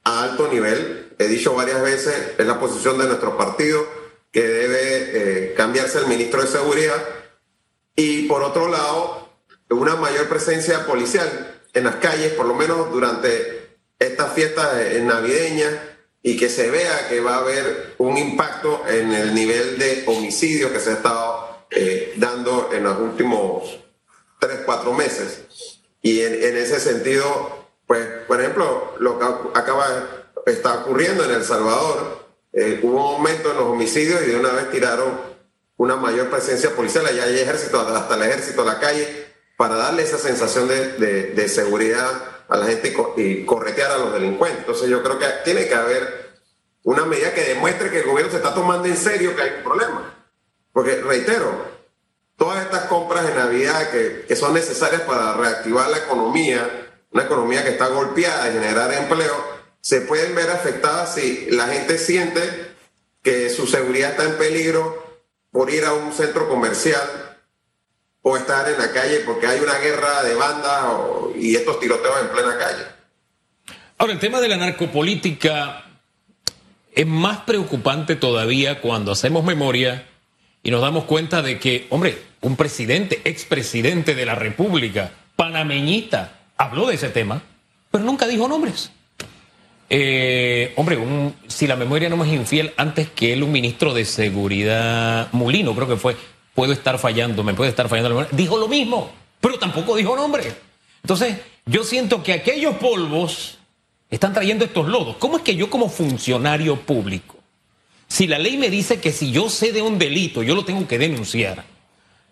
a 0.05 0.23
alto 0.23 0.49
nivel. 0.49 1.15
He 1.19 1.27
dicho 1.27 1.55
varias 1.55 1.83
veces, 1.83 2.33
es 2.39 2.47
la 2.47 2.61
posición 2.61 2.99
de 2.99 3.07
nuestro 3.07 3.37
partido 3.37 3.87
que 4.33 4.43
debe 4.43 5.49
eh, 5.51 5.55
cambiarse 5.55 5.99
el 5.99 6.07
ministro 6.07 6.43
de 6.43 6.49
Seguridad. 6.49 7.05
Y 7.97 8.29
por 8.29 8.43
otro 8.43 8.69
lado, 8.69 9.29
una 9.71 9.97
mayor 9.97 10.29
presencia 10.29 10.87
policial 10.87 11.61
en 11.75 11.85
las 11.85 11.97
calles, 11.97 12.33
por 12.33 12.47
lo 12.47 12.55
menos 12.55 12.91
durante 12.91 13.77
estas 13.99 14.33
fiestas 14.33 14.73
navideñas, 15.03 15.75
y 16.23 16.37
que 16.37 16.49
se 16.49 16.71
vea 16.71 17.09
que 17.09 17.21
va 17.21 17.37
a 17.37 17.39
haber 17.39 17.95
un 17.99 18.17
impacto 18.19 18.83
en 18.89 19.13
el 19.13 19.35
nivel 19.35 19.79
de 19.79 20.05
homicidio 20.07 20.73
que 20.73 20.81
se 20.81 20.91
ha 20.91 20.95
estado 20.95 21.50
eh, 21.71 22.15
dando 22.17 22.71
en 22.73 22.85
los 22.85 22.99
últimos 22.99 23.79
tres, 24.39 24.61
cuatro 24.65 24.93
meses. 24.93 25.45
Y 26.03 26.21
en, 26.21 26.57
ese 26.57 26.81
sentido, 26.81 27.69
pues, 27.87 28.07
por 28.27 28.41
ejemplo, 28.41 28.95
lo 28.99 29.19
que 29.19 29.25
acaba 29.59 29.87
está 30.47 30.81
ocurriendo 30.81 31.25
en 31.25 31.33
El 31.33 31.45
Salvador, 31.45 32.25
eh, 32.53 32.81
hubo 32.83 33.11
un 33.11 33.17
aumento 33.17 33.51
en 33.51 33.59
los 33.59 33.67
homicidios 33.67 34.23
y 34.23 34.31
de 34.31 34.37
una 34.37 34.51
vez 34.51 34.71
tiraron 34.71 35.21
una 35.77 35.97
mayor 35.97 36.29
presencia 36.29 36.75
policial, 36.75 37.07
allá 37.07 37.25
hay 37.25 37.39
ejército, 37.39 37.81
hasta 37.81 38.15
el 38.15 38.23
ejército 38.23 38.63
a 38.63 38.67
la 38.67 38.81
calle, 38.81 39.31
para 39.57 39.77
darle 39.77 40.03
esa 40.03 40.19
sensación 40.19 40.69
de, 40.69 41.33
de, 41.35 41.49
seguridad 41.49 42.11
a 42.49 42.57
la 42.57 42.67
gente 42.67 42.95
y, 43.17 43.45
corretear 43.45 43.93
a 43.93 43.99
los 43.99 44.13
delincuentes. 44.13 44.61
Entonces 44.61 44.89
yo 44.89 45.03
creo 45.03 45.19
que 45.19 45.27
tiene 45.45 45.69
que 45.69 45.75
haber 45.75 46.33
una 46.83 47.05
medida 47.05 47.33
que 47.35 47.45
demuestre 47.45 47.91
que 47.91 48.01
el 48.01 48.07
gobierno 48.07 48.31
se 48.31 48.39
está 48.39 48.55
tomando 48.55 48.89
en 48.89 48.97
serio 48.97 49.37
que 49.37 49.43
hay 49.43 49.51
un 49.59 49.65
problema. 49.65 50.10
Porque, 50.73 50.97
reitero, 50.97 51.71
todas 52.37 52.65
estas 52.65 52.85
compras 52.85 53.27
de 53.27 53.35
Navidad 53.35 53.91
que, 53.91 54.35
son 54.35 54.55
necesarias 54.55 55.03
para 55.03 55.35
reactivar 55.35 55.91
la 55.91 55.99
economía, 55.99 56.89
una 57.11 57.25
economía 57.25 57.63
que 57.63 57.71
está 57.71 57.89
golpeada 57.89 58.49
y 58.49 58.55
generar 58.55 58.93
empleo, 58.95 59.61
se 59.83 60.01
pueden 60.01 60.35
ver 60.35 60.51
afectadas 60.51 61.15
si 61.15 61.51
la 61.51 61.67
gente 61.69 61.99
siente 61.99 62.41
que 63.23 63.51
su 63.51 63.67
seguridad 63.67 64.13
está 64.13 64.25
en 64.25 64.39
peligro 64.39 65.21
por 65.51 65.71
ir 65.71 65.85
a 65.85 65.93
un 65.93 66.13
centro 66.13 66.49
comercial 66.49 67.39
o 68.23 68.37
estar 68.37 68.69
en 68.69 68.79
la 68.79 68.93
calle 68.93 69.21
porque 69.21 69.47
hay 69.47 69.61
una 69.61 69.79
guerra 69.79 70.23
de 70.23 70.35
bandas 70.35 70.85
y 71.37 71.57
estos 71.57 71.81
tiroteos 71.81 72.21
en 72.21 72.29
plena 72.29 72.57
calle. 72.57 72.85
Ahora, 73.99 74.15
el 74.15 74.19
tema 74.19 74.41
de 74.41 74.49
la 74.49 74.57
narcopolítica 74.57 75.85
es 76.95 77.07
más 77.07 77.41
preocupante 77.41 78.17
todavía 78.17 78.81
cuando 78.81 79.13
hacemos 79.13 79.45
memoria 79.45 80.07
y 80.63 80.71
nos 80.71 80.81
damos 80.81 81.05
cuenta 81.05 81.43
de 81.43 81.59
que, 81.59 81.87
hombre, 81.91 82.19
un 82.41 82.57
presidente, 82.57 83.21
expresidente 83.25 84.15
de 84.15 84.27
la 84.27 84.35
República, 84.35 85.13
panameñita, 85.37 86.39
habló 86.57 86.87
de 86.87 86.95
ese 86.95 87.09
tema, 87.09 87.43
pero 87.91 88.05
nunca 88.05 88.27
dijo 88.27 88.49
nombres. 88.49 88.93
Eh, 89.89 90.73
hombre, 90.77 90.99
si 91.49 91.67
la 91.67 91.77
memoria 91.77 92.09
no 92.09 92.17
me 92.17 92.27
es 92.27 92.33
infiel, 92.33 92.73
antes 92.77 93.09
que 93.11 93.33
él, 93.33 93.43
un 93.43 93.51
ministro 93.51 93.93
de 93.93 94.05
Seguridad, 94.05 95.29
Mulino 95.33 95.75
creo 95.75 95.89
que 95.89 95.97
fue, 95.97 96.17
puedo 96.55 96.73
estar 96.73 96.99
fallando, 96.99 97.43
me 97.43 97.55
puede 97.55 97.71
estar 97.71 97.89
fallando. 97.89 98.27
Dijo 98.31 98.57
lo 98.57 98.69
mismo, 98.69 99.11
pero 99.41 99.59
tampoco 99.59 99.97
dijo 99.97 100.15
nombre. 100.15 100.45
Entonces, 101.03 101.39
yo 101.67 101.83
siento 101.83 102.23
que 102.23 102.33
aquellos 102.33 102.77
polvos 102.77 103.59
están 104.11 104.33
trayendo 104.33 104.65
estos 104.65 104.87
lodos. 104.87 105.17
¿Cómo 105.17 105.39
es 105.39 105.43
que 105.43 105.57
yo 105.57 105.71
como 105.71 105.89
funcionario 105.89 106.77
público, 106.77 107.37
si 108.11 108.27
la 108.27 108.39
ley 108.39 108.59
me 108.59 108.71
dice 108.71 109.01
que 109.01 109.13
si 109.13 109.31
yo 109.31 109.49
sé 109.49 109.73
de 109.73 109.83
un 109.83 109.97
delito, 109.97 110.43
yo 110.43 110.57
lo 110.57 110.65
tengo 110.65 110.87
que 110.89 110.99
denunciar? 110.99 111.65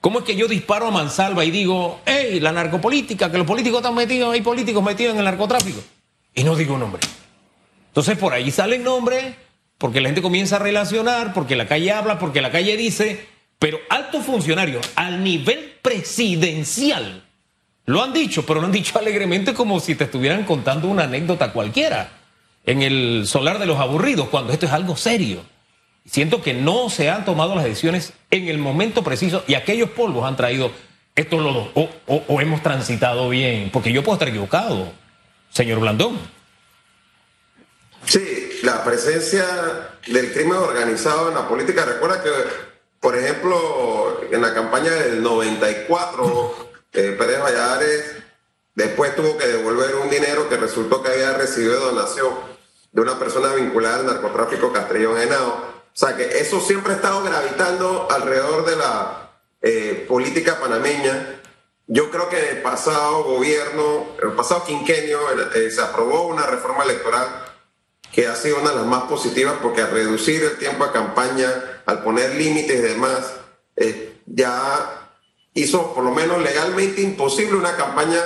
¿Cómo 0.01 0.19
es 0.19 0.25
que 0.25 0.35
yo 0.35 0.49
disparo 0.49 0.89
a 0.89 0.91
mansalva 0.91 1.45
y 1.45 1.53
digo, 1.53 2.01
hey, 2.05 2.41
la 2.41 2.51
narcopolítica, 2.51 3.31
que 3.31 3.39
los 3.39 3.47
políticos 3.47 3.79
están 3.79 3.95
metidos, 3.95 4.35
hay 4.35 4.41
políticos 4.41 4.83
metidos 4.83 5.13
en 5.13 5.21
el 5.21 5.25
narcotráfico? 5.25 5.81
Y 6.35 6.43
no 6.43 6.57
digo 6.57 6.77
nombre. 6.77 7.01
Entonces 7.87 8.19
por 8.19 8.33
ahí 8.33 8.51
salen 8.51 8.83
nombres, 8.83 9.37
porque 9.79 10.01
la 10.01 10.09
gente 10.09 10.21
comienza 10.21 10.57
a 10.57 10.59
relacionar, 10.59 11.33
porque 11.33 11.55
la 11.55 11.69
calle 11.69 11.93
habla, 11.93 12.19
porque 12.19 12.43
la 12.43 12.51
calle 12.51 12.77
dice, 12.77 13.29
pero 13.61 13.79
altos 13.89 14.25
funcionarios 14.25 14.85
al 14.97 15.23
nivel 15.23 15.75
presidencial 15.81 17.25
lo 17.87 18.03
han 18.03 18.13
dicho, 18.13 18.45
pero 18.45 18.61
lo 18.61 18.67
han 18.67 18.73
dicho 18.73 18.99
alegremente 18.99 19.55
como 19.55 19.79
si 19.79 19.95
te 19.95 20.05
estuvieran 20.05 20.43
contando 20.43 20.89
una 20.89 21.05
anécdota 21.05 21.53
cualquiera 21.53 22.11
en 22.67 22.83
el 22.83 23.29
solar 23.29 23.61
de 23.61 23.67
los 23.67 23.79
aburridos, 23.79 24.29
cuando 24.29 24.53
esto 24.53 24.67
es 24.67 24.73
algo 24.73 24.97
serio. 24.97 25.43
Siento 26.11 26.43
que 26.43 26.55
no 26.55 26.91
se 26.91 27.11
han 27.11 27.25
tomado 27.25 27.55
las 27.55 27.65
decisiones 27.65 28.13
en 28.31 28.49
el 28.49 28.59
momento 28.59 29.05
preciso 29.05 29.45
y 29.47 29.55
aquellos 29.55 29.91
polvos 29.91 30.27
han 30.27 30.37
traído 30.37 30.71
estos 31.15 31.43
lodos 31.43 31.69
o, 31.75 32.41
hemos 32.41 32.63
transitado 32.63 33.29
bien, 33.29 33.71
porque 33.73 33.93
yo 33.93 34.03
puedo 34.03 34.15
estar 34.15 34.29
equivocado, 34.29 34.93
señor 35.51 35.81
Blandón. 35.81 36.19
Sí, 38.05 38.61
la 38.63 38.85
presencia 38.85 39.45
del 40.07 40.33
crimen 40.33 40.57
organizado 40.57 41.29
en 41.29 41.35
la 41.35 41.49
política, 41.49 41.85
recuerda 41.85 42.23
que 42.23 42.31
por 43.01 43.17
ejemplo, 43.17 44.21
en 44.31 44.43
la 44.43 44.53
campaña 44.55 44.91
del 44.91 45.23
94, 45.23 46.71
eh, 46.93 47.17
Pérez 47.17 47.41
Valladares 47.41 48.17
después 48.75 49.15
tuvo 49.15 49.37
que 49.37 49.47
devolver 49.47 49.95
un 49.97 50.11
dinero 50.11 50.49
que 50.49 50.57
resultó 50.57 51.03
que 51.03 51.11
había 51.11 51.33
recibido 51.35 51.79
donación 51.93 52.35
de 52.93 53.01
una 53.01 53.19
persona 53.19 53.55
vinculada 53.55 54.01
al 54.01 54.07
narcotráfico 54.07 54.73
Castrillón 54.73 55.17
Genao. 55.17 55.78
O 56.01 56.07
sea 56.07 56.17
que 56.17 56.39
eso 56.39 56.61
siempre 56.61 56.93
ha 56.93 56.97
estado 56.97 57.25
gravitando 57.25 58.07
alrededor 58.09 58.65
de 58.65 58.77
la 58.77 59.33
eh, 59.61 60.05
política 60.07 60.61
panameña. 60.61 61.41
Yo 61.89 62.09
creo 62.13 62.29
que 62.29 62.39
en 62.39 62.57
el 62.59 62.63
pasado 62.63 63.25
gobierno, 63.25 64.07
el 64.23 64.31
pasado 64.35 64.65
quinquenio, 64.65 65.19
eh, 65.57 65.69
se 65.73 65.81
aprobó 65.81 66.29
una 66.29 66.47
reforma 66.47 66.85
electoral 66.85 67.27
que 68.13 68.29
ha 68.29 68.37
sido 68.37 68.61
una 68.61 68.71
de 68.71 68.77
las 68.77 68.87
más 68.87 69.03
positivas 69.05 69.57
porque 69.61 69.83
al 69.83 69.91
reducir 69.91 70.41
el 70.45 70.57
tiempo 70.57 70.87
de 70.87 70.93
campaña, 70.93 71.83
al 71.85 72.05
poner 72.05 72.37
límites 72.37 72.79
y 72.79 72.83
demás, 72.83 73.33
eh, 73.75 74.21
ya 74.25 75.11
hizo 75.53 75.95
por 75.95 76.05
lo 76.05 76.13
menos 76.13 76.41
legalmente 76.41 77.03
imposible 77.03 77.57
una 77.57 77.75
campaña 77.75 78.21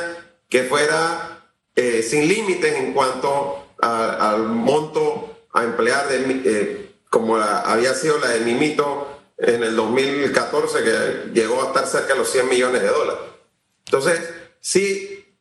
que 0.51 0.65
fuera 0.65 1.49
eh, 1.75 2.03
sin 2.03 2.29
límites 2.29 2.75
en 2.75 2.93
cuanto 2.93 3.65
al 3.81 4.43
monto 4.49 5.47
a 5.55 5.65
emplear, 5.65 6.07
de, 6.09 6.82
eh, 7.13 7.19
como 7.19 7.37
había 7.37 7.95
sido 7.95 8.19
la 8.19 8.29
de 8.29 8.41
Mimito 8.41 9.09
en 9.39 9.63
el 9.63 9.77
2014, 9.77 10.83
que 10.83 11.31
llegó 11.33 11.63
a 11.63 11.67
estar 11.67 11.87
cerca 11.87 12.15
de 12.15 12.21
los 12.21 12.31
100 12.31 12.49
millones 12.49 12.83
de 12.83 12.89
dólares. 12.89 13.23
Entonces, 13.87 14.21
sí, 14.61 15.37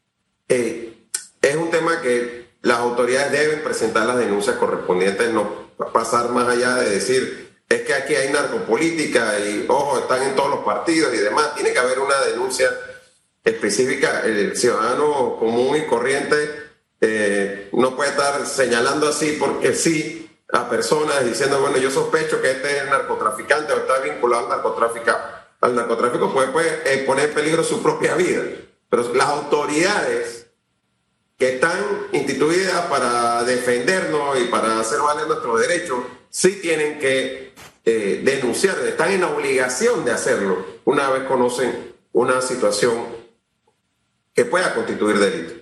es 0.47 1.55
un 1.55 1.71
tema 1.71 2.01
que 2.01 2.49
las 2.61 2.79
autoridades 2.79 3.31
deben 3.31 3.63
presentar 3.63 4.05
las 4.05 4.17
denuncias 4.17 4.57
correspondientes, 4.57 5.31
no 5.31 5.71
pasar 5.93 6.29
más 6.29 6.47
allá 6.47 6.75
de 6.75 6.89
decir, 6.89 7.51
es 7.71 7.81
que 7.83 7.93
aquí 7.93 8.15
hay 8.15 8.31
narcopolítica 8.31 9.39
y, 9.39 9.65
ojo, 9.67 9.99
están 9.99 10.21
en 10.23 10.35
todos 10.35 10.49
los 10.49 10.59
partidos 10.59 11.13
y 11.13 11.17
demás. 11.17 11.55
Tiene 11.55 11.71
que 11.71 11.79
haber 11.79 11.99
una 11.99 12.19
denuncia 12.21 12.69
específica. 13.43 14.23
El 14.25 14.57
ciudadano 14.57 15.37
común 15.39 15.77
y 15.77 15.85
corriente 15.85 16.35
eh, 16.99 17.69
no 17.71 17.95
puede 17.95 18.11
estar 18.11 18.45
señalando 18.45 19.07
así 19.07 19.37
porque 19.39 19.73
sí 19.73 20.29
a 20.53 20.69
personas 20.69 21.23
diciendo, 21.25 21.61
bueno, 21.61 21.77
yo 21.77 21.89
sospecho 21.89 22.41
que 22.41 22.51
este 22.51 22.77
es 22.77 22.85
narcotraficante 22.85 23.73
o 23.73 23.77
está 23.77 23.99
vinculado 23.99 24.43
al 24.43 24.49
narcotráfico. 24.49 25.11
Al 25.61 25.75
narcotráfico 25.75 26.33
puede, 26.33 26.49
puede 26.49 26.81
eh, 26.85 27.03
poner 27.05 27.29
en 27.29 27.35
peligro 27.35 27.63
su 27.63 27.81
propia 27.81 28.15
vida. 28.15 28.41
Pero 28.89 29.13
las 29.13 29.27
autoridades 29.27 30.47
que 31.37 31.55
están 31.55 32.07
instituidas 32.11 32.81
para 32.87 33.43
defendernos 33.43 34.39
y 34.39 34.45
para 34.45 34.79
hacer 34.79 34.99
valer 34.99 35.27
nuestros 35.27 35.59
derechos, 35.59 35.99
sí 36.29 36.59
tienen 36.61 36.99
que 36.99 37.53
eh, 37.83 38.21
denunciar, 38.23 38.77
están 38.79 39.11
en 39.11 39.21
la 39.21 39.29
obligación 39.29 40.05
de 40.05 40.11
hacerlo 40.11 40.63
una 40.85 41.09
vez 41.09 41.23
conocen 41.23 41.95
una 42.11 42.41
situación 42.41 43.07
que 44.35 44.45
pueda 44.45 44.75
constituir 44.75 45.17
delito. 45.17 45.53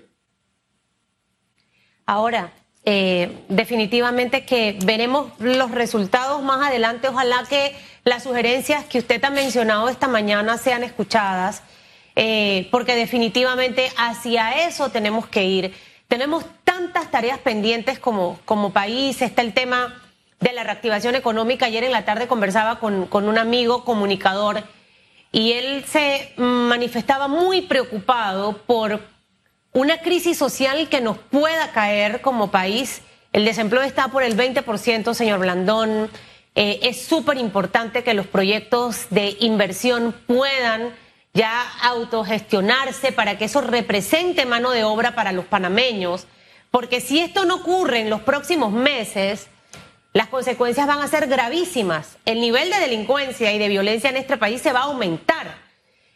Ahora, 2.06 2.52
eh, 2.86 3.44
definitivamente 3.50 4.46
que 4.46 4.80
veremos 4.84 5.32
los 5.40 5.72
resultados 5.72 6.42
más 6.42 6.66
adelante. 6.68 7.08
Ojalá 7.10 7.44
que 7.50 7.76
las 8.04 8.24
sugerencias 8.24 8.86
que 8.86 9.00
usted 9.00 9.24
ha 9.24 9.30
mencionado 9.30 9.90
esta 9.90 10.08
mañana 10.08 10.58
sean 10.58 10.84
escuchadas 10.84 11.62
eh, 12.16 12.68
porque 12.72 12.96
definitivamente 12.96 13.92
hacia 13.98 14.66
eso 14.68 14.90
tenemos 14.90 15.28
que 15.28 15.46
ir. 15.46 15.74
Tenemos 16.08 16.44
tantas 16.64 17.12
tareas 17.12 17.40
pendientes 17.40 18.00
como, 18.00 18.40
como 18.46 18.72
país, 18.74 19.22
está 19.22 19.42
el 19.42 19.54
tema 19.54 20.02
de 20.40 20.54
la 20.54 20.64
reactivación 20.64 21.16
económica. 21.16 21.68
Ayer 21.68 21.84
en 21.84 21.92
la 21.92 22.06
tarde 22.06 22.28
conversaba 22.28 22.80
con, 22.80 23.06
con 23.06 23.30
un 23.30 23.38
amigo 23.38 23.86
comunicador 23.86 24.64
y 25.32 25.52
él 25.54 25.86
se 25.86 26.34
manifestaba 26.38 27.28
muy 27.28 27.62
preocupado 27.62 28.58
por 28.58 29.02
una 29.74 30.02
crisis 30.02 30.38
social 30.38 30.90
que 30.90 31.02
nos 31.02 31.18
pueda 31.18 31.72
caer 31.72 32.22
como 32.22 32.52
país. 32.52 33.02
El 33.34 33.46
desempleo 33.46 33.84
está 33.84 34.08
por 34.08 34.24
el 34.24 34.36
20%, 34.36 35.14
señor 35.14 35.40
Blandón. 35.40 36.10
eh, 36.56 36.80
es 36.84 37.02
súper 37.02 37.38
importante 37.38 38.04
que 38.04 38.14
los 38.14 38.26
proyectos 38.28 39.06
de 39.12 39.38
inversión 39.40 40.14
puedan 40.26 40.94
ya 41.34 41.72
autogestionarse 41.84 43.12
para 43.12 43.38
que 43.38 43.46
eso 43.46 43.62
represente 43.62 44.46
mano 44.46 44.72
de 44.72 44.84
obra 44.84 45.14
para 45.14 45.32
los 45.32 45.46
panameños, 45.46 46.26
porque 46.72 47.02
si 47.02 47.20
esto 47.20 47.46
no 47.46 47.58
ocurre 47.58 48.02
en 48.02 48.10
los 48.10 48.22
próximos 48.22 48.72
meses, 48.72 49.48
las 50.12 50.28
consecuencias 50.28 50.88
van 50.88 51.02
a 51.02 51.08
ser 51.08 51.28
gravísimas. 51.28 52.18
El 52.26 52.42
nivel 52.42 52.72
de 52.72 52.80
delincuencia 52.80 53.54
y 53.54 53.60
de 53.60 53.68
violencia 53.68 54.10
en 54.10 54.18
este 54.18 54.38
país 54.38 54.62
se 54.62 54.74
va 54.74 54.80
a 54.80 54.84
aumentar. 54.84 55.69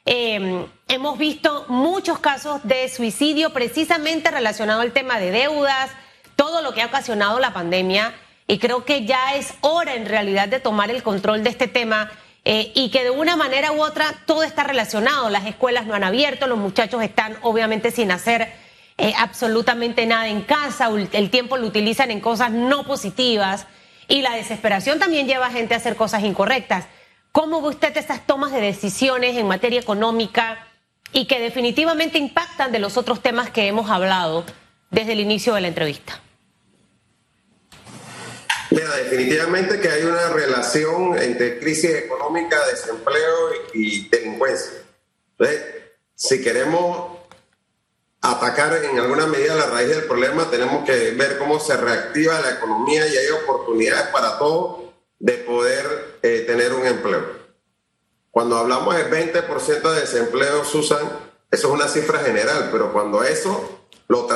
Em, 0.06 0.66
hemos 0.90 1.18
visto 1.18 1.66
muchos 1.70 2.20
casos 2.20 2.60
de 2.64 2.90
suicidio 2.90 3.52
precisamente 3.54 4.32
relacionado 4.32 4.82
al 4.82 4.92
tema 4.92 5.18
de 5.18 5.32
deudas, 5.32 5.92
todo 6.36 6.62
lo 6.62 6.74
que 6.74 6.82
ha 6.82 6.88
ocasionado 6.88 7.40
la 7.40 7.54
pandemia 7.54 8.14
y 8.46 8.60
creo 8.60 8.84
que 8.84 9.06
ya 9.06 9.36
es 9.36 9.54
hora 9.62 9.96
en 9.96 10.06
realidad 10.06 10.50
de 10.50 10.60
tomar 10.60 10.92
el 10.92 11.04
control 11.04 11.44
de 11.44 11.52
este 11.52 11.68
tema 11.68 12.12
eh, 12.44 12.74
y 12.76 12.90
que 12.90 13.06
de 13.06 13.12
una 13.12 13.38
manera 13.38 13.72
u 13.72 13.82
otra 13.82 14.14
todo 14.26 14.44
está 14.44 14.64
relacionado. 14.64 15.30
Las 15.30 15.46
escuelas 15.46 15.86
no 15.86 15.94
han 15.94 16.04
abierto, 16.04 16.48
los 16.48 16.58
muchachos 16.58 17.02
están 17.02 17.38
obviamente 17.42 17.90
sin 17.90 18.12
hacer 18.12 18.52
eh, 18.98 19.14
absolutamente 19.18 20.06
nada 20.06 20.28
en 20.28 20.42
casa, 20.42 20.90
el 21.14 21.30
tiempo 21.30 21.56
lo 21.56 21.66
utilizan 21.66 22.12
en 22.12 22.20
cosas 22.20 22.52
no 22.52 22.84
positivas 22.84 23.68
y 24.10 24.22
la 24.22 24.36
desesperación 24.36 25.00
también 25.00 25.28
lleva 25.28 25.48
a 25.48 25.52
gente 25.52 25.74
a 25.74 25.78
hacer 25.78 25.96
cosas 25.96 26.24
incorrectas. 26.24 26.88
¿Cómo 27.34 27.64
ve 27.64 27.70
usted 27.70 27.98
estas 27.98 28.28
tomas 28.28 28.52
de 28.52 28.62
decisiones 28.62 29.36
en 29.38 29.48
materia 29.48 29.80
económica 29.80 30.68
y 31.12 31.26
que 31.26 31.40
definitivamente 31.40 32.20
impactan 32.20 32.72
de 32.72 32.78
los 32.78 32.96
otros 32.96 33.24
temas 33.24 33.50
que 33.50 33.66
hemos 33.66 33.90
hablado 33.90 34.46
desde 34.92 35.14
el 35.14 35.20
inicio 35.20 35.56
de 35.56 35.62
la 35.62 35.68
entrevista? 35.70 36.22
Mira, 38.70 38.96
definitivamente 38.98 39.80
que 39.80 39.90
hay 39.90 40.04
una 40.04 40.30
relación 40.30 41.18
entre 41.18 41.60
crisis 41.60 41.90
económica, 41.96 42.56
desempleo 42.68 43.50
y 43.74 44.08
delincuencia. 44.10 44.84
Entonces, 45.32 45.66
si 46.14 46.40
queremos 46.40 47.18
atacar 48.22 48.78
en 48.86 49.00
alguna 49.00 49.26
medida 49.26 49.56
la 49.56 49.72
raíz 49.72 49.90
del 49.90 50.04
problema, 50.04 50.52
tenemos 50.52 50.86
que 50.86 51.12
ver 51.12 51.40
cómo 51.40 51.60
se 51.60 51.78
reactiva 51.78 52.40
la 52.42 52.52
economía 52.52 53.08
y 53.08 53.18
hay 53.18 53.30
oportunidades 53.30 54.10
para 54.10 54.38
todos 54.38 54.83
de 55.24 55.38
poder 55.38 56.18
eh, 56.22 56.44
tener 56.46 56.74
un 56.74 56.86
empleo. 56.86 57.24
Cuando 58.30 58.58
hablamos 58.58 58.94
de 58.94 59.10
20% 59.10 59.94
de 59.94 60.02
desempleo, 60.02 60.66
Susan, 60.66 61.00
eso 61.50 61.68
es 61.68 61.74
una 61.74 61.88
cifra 61.88 62.20
general, 62.20 62.68
pero 62.74 62.92
cuando 62.92 63.24
eso 63.24 63.86
lo, 64.10 64.28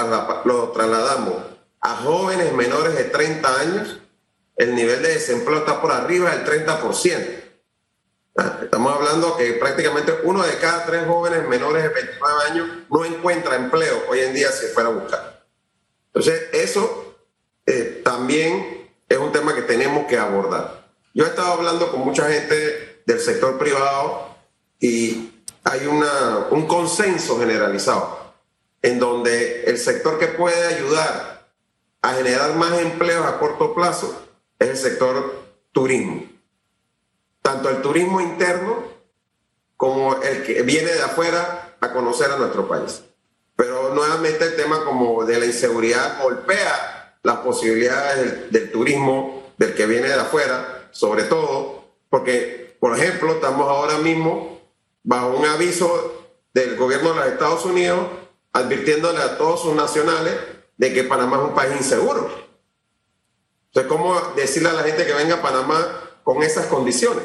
lo 0.46 0.72
trasladamos 0.72 1.44
a 1.82 1.98
jóvenes 1.98 2.53
menores 2.53 2.96
de 2.96 3.03
30 3.03 3.60
años, 3.60 4.00
el 4.56 4.75
nivel 4.75 5.01
de 5.01 5.10
desempleo 5.10 5.58
está 5.58 5.82
por 5.82 5.91
arriba 5.91 6.34
del 6.34 6.46
30%. 6.46 7.44
Ah, 8.38 8.60
estamos 8.63 8.96
hablando 8.96 9.36
que 9.36 9.53
prácticamente 9.53 10.13
uno 10.24 10.41
de 10.41 10.58
cada 10.58 10.86
tres 10.86 11.06
jóvenes 11.06 11.46
menores 11.50 11.84
de 11.84 11.89
29 11.89 12.44
años 12.50 12.70
no 12.89 13.03
encuentra 13.03 13.58
empleo 13.58 14.06
hoy 14.08 14.20
en 14.20 14.34
día 14.34 14.53
si 14.53 14.67
fuera 14.67 14.88
a 14.88 14.94
buscar. 14.94 15.46
Entonces, 16.13 16.44
eso 16.53 17.17
eh, 17.65 18.01
también 18.06 18.77
es 19.10 19.17
un 19.17 19.32
tema 19.32 19.56
que 19.56 19.62
tenemos 19.77 20.07
que 20.07 20.17
abordar. 20.17 20.88
Yo 21.13 21.25
he 21.25 21.27
estado 21.27 21.53
hablando 21.53 21.91
con 21.91 22.01
mucha 22.01 22.27
gente 22.31 23.01
del 23.05 23.19
sector 23.19 23.60
privado 23.60 24.36
y 24.79 25.31
hay 25.63 25.86
una, 25.86 26.48
un 26.50 26.65
consenso 26.65 27.39
generalizado 27.39 28.34
en 28.81 29.00
donde 29.00 29.65
el 29.65 29.77
sector 29.77 30.17
que 30.17 30.27
puede 30.27 30.75
ayudar 30.75 31.48
a 32.01 32.13
generar 32.13 32.55
más 32.55 32.79
empleos 32.79 33.25
a 33.25 33.38
corto 33.38 33.75
plazo 33.75 34.19
es 34.57 34.69
el 34.69 34.77
sector 34.77 35.43
turismo. 35.72 36.24
Tanto 37.43 37.69
el 37.69 37.81
turismo 37.84 38.19
interno 38.19 38.84
como 39.75 40.15
el 40.24 40.43
que 40.43 40.63
viene 40.63 40.91
de 40.91 41.03
afuera 41.03 41.77
a 41.79 41.93
conocer 41.93 42.31
a 42.31 42.38
nuestro 42.38 42.67
país. 42.67 43.03
Pero 43.55 43.93
nuevamente 43.93 44.44
el 44.44 44.55
tema 44.55 44.83
como 44.83 45.24
de 45.24 45.40
la 45.40 45.46
inseguridad 45.46 46.22
golpea 46.24 46.98
las 47.27 47.37
posibilidades 47.40 48.51
del, 48.51 48.72
turismo 48.72 49.37
del 49.57 49.75
que 49.75 49.85
viene 49.85 50.07
de 50.07 50.13
afuera, 50.13 50.89
sobre 50.91 51.24
todo 51.24 51.85
porque, 52.09 52.77
por 52.79 52.98
ejemplo, 52.98 53.33
estamos 53.33 53.67
ahora 53.67 53.98
mismo 53.98 54.61
bajo 55.03 55.37
un 55.37 55.46
aviso 55.46 56.29
del 56.53 56.75
gobierno 56.75 57.09
de 57.09 57.15
los 57.15 57.27
Estados 57.27 57.65
Unidos 57.65 58.07
advirtiéndole 58.53 59.20
a 59.20 59.37
todos 59.37 59.61
sus 59.61 59.75
nacionales 59.75 60.33
de 60.77 60.93
que 60.93 61.03
Panamá 61.03 61.37
es 61.37 61.43
un 61.43 61.55
país 61.55 61.75
inseguro. 61.75 62.29
Entonces, 63.67 63.91
¿cómo 63.91 64.20
decirle 64.35 64.70
a 64.70 64.74
la 64.74 64.83
gente 64.83 65.05
que 65.05 65.13
venga 65.13 65.35
a 65.35 65.41
Panamá 65.41 66.20
con 66.24 66.41
esas 66.43 66.65
condiciones? 66.67 67.24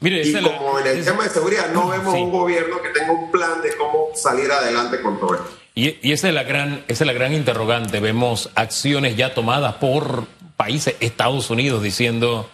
Mire, 0.00 0.22
y 0.22 0.32
como 0.32 0.78
en 0.78 0.86
el 0.86 1.04
tema 1.04 1.24
de 1.24 1.30
seguridad 1.30 1.72
no 1.72 1.88
vemos 1.90 2.14
un 2.14 2.30
gobierno 2.30 2.80
que 2.80 2.90
tenga 2.90 3.12
un 3.12 3.30
plan 3.30 3.60
de 3.62 3.76
cómo 3.76 4.10
salir 4.14 4.50
adelante 4.50 5.02
con 5.02 5.18
todo 5.18 5.34
esto. 5.34 5.50
Y, 5.78 6.10
esa, 6.10 6.26
es 6.26 6.34
la 6.34 6.42
gran, 6.42 6.82
esa 6.88 7.04
es 7.04 7.06
la 7.06 7.12
gran 7.12 7.32
interrogante. 7.32 8.00
Vemos 8.00 8.50
acciones 8.56 9.16
ya 9.16 9.32
tomadas 9.32 9.74
por 9.74 10.26
países, 10.56 10.96
Estados 10.98 11.50
Unidos, 11.50 11.84
diciendo, 11.84 12.50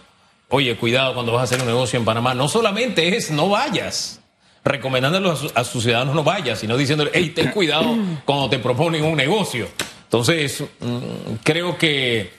oye, 0.51 0.77
cuidado 0.77 1.15
cuando 1.15 1.33
vas 1.33 1.41
a 1.41 1.45
hacer 1.45 1.61
un 1.63 1.67
negocio 1.67 1.99
en 1.99 2.05
Panamá. 2.05 2.35
No 2.35 2.49
solamente 2.49 3.17
es 3.17 3.31
no 3.31 3.49
vayas, 3.49 4.21
recomendándolo 4.63 5.31
a, 5.31 5.61
a 5.61 5.65
sus 5.65 5.85
ciudadanos 5.85 6.15
no 6.15 6.23
vayas, 6.23 6.59
sino 6.59 6.77
diciéndole, 6.77 7.13
hey, 7.15 7.33
ten 7.35 7.51
cuidado 7.51 7.97
cuando 8.27 8.51
te 8.51 8.59
proponen 8.59 9.03
un 9.03 9.17
negocio. 9.17 9.69
Entonces, 10.03 10.63
mm, 10.81 11.37
creo 11.43 11.79
que, 11.79 12.31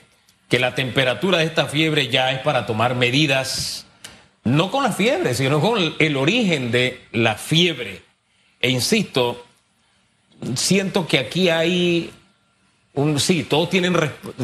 que 0.47 0.59
la 0.59 0.75
temperatura 0.75 1.39
de 1.39 1.45
esta 1.45 1.65
fiebre 1.65 2.09
ya 2.09 2.31
es 2.31 2.41
para 2.41 2.67
tomar 2.67 2.93
medidas, 2.93 3.87
no 4.43 4.69
con 4.69 4.83
la 4.83 4.91
fiebre, 4.91 5.33
sino 5.33 5.59
con 5.59 5.95
el 5.97 6.15
origen 6.15 6.69
de 6.69 7.01
la 7.11 7.33
fiebre. 7.33 8.03
E 8.61 8.69
insisto, 8.69 9.45
siento 10.57 11.07
que 11.07 11.19
aquí 11.19 11.49
hay 11.49 12.11
un, 12.93 13.19
sí, 13.19 13.43
todos 13.43 13.69
tienen, 13.69 13.95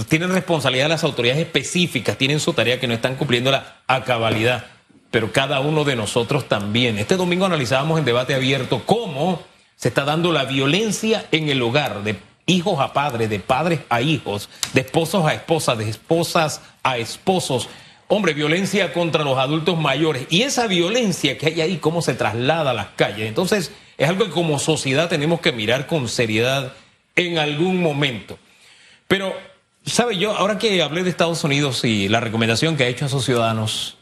tienen 0.09 0.31
responsabilidad 0.31 0.89
las 0.89 1.03
autoridades 1.03 1.41
específicas, 1.41 2.17
tienen 2.17 2.39
su 2.39 2.53
tarea 2.53 2.79
que 2.79 2.87
no 2.87 2.93
están 2.93 3.15
cumpliendo 3.15 3.51
a 3.87 4.03
cabalidad, 4.03 4.65
pero 5.09 5.31
cada 5.31 5.59
uno 5.61 5.83
de 5.83 5.95
nosotros 5.95 6.47
también. 6.47 6.97
Este 6.97 7.15
domingo 7.15 7.45
analizábamos 7.45 7.99
en 7.99 8.05
debate 8.05 8.35
abierto 8.35 8.83
cómo 8.85 9.41
se 9.75 9.87
está 9.87 10.03
dando 10.03 10.31
la 10.31 10.45
violencia 10.45 11.25
en 11.31 11.49
el 11.49 11.61
hogar 11.61 12.03
de 12.03 12.17
hijos 12.45 12.79
a 12.79 12.93
padres, 12.93 13.29
de 13.29 13.39
padres 13.39 13.79
a 13.89 14.01
hijos, 14.01 14.49
de 14.73 14.81
esposos 14.81 15.25
a 15.25 15.33
esposas, 15.33 15.77
de 15.77 15.89
esposas 15.89 16.61
a 16.83 16.97
esposos. 16.97 17.69
Hombre, 18.07 18.33
violencia 18.33 18.91
contra 18.91 19.23
los 19.23 19.37
adultos 19.37 19.79
mayores. 19.79 20.27
Y 20.29 20.41
esa 20.41 20.67
violencia 20.67 21.37
que 21.37 21.47
hay 21.47 21.61
ahí, 21.61 21.77
cómo 21.77 22.01
se 22.01 22.13
traslada 22.13 22.71
a 22.71 22.73
las 22.73 22.87
calles. 22.97 23.27
Entonces, 23.27 23.71
es 24.01 24.09
algo 24.09 24.25
que 24.25 24.31
como 24.31 24.57
sociedad 24.57 25.09
tenemos 25.09 25.41
que 25.41 25.51
mirar 25.51 25.85
con 25.85 26.09
seriedad 26.09 26.73
en 27.15 27.37
algún 27.37 27.79
momento. 27.79 28.39
Pero, 29.07 29.31
¿sabe 29.85 30.17
yo? 30.17 30.31
Ahora 30.31 30.57
que 30.57 30.81
hablé 30.81 31.03
de 31.03 31.11
Estados 31.11 31.43
Unidos 31.43 31.85
y 31.85 32.09
la 32.09 32.19
recomendación 32.19 32.75
que 32.75 32.83
ha 32.83 32.87
hecho 32.87 33.05
a 33.05 33.09
sus 33.09 33.25
ciudadanos, 33.25 33.99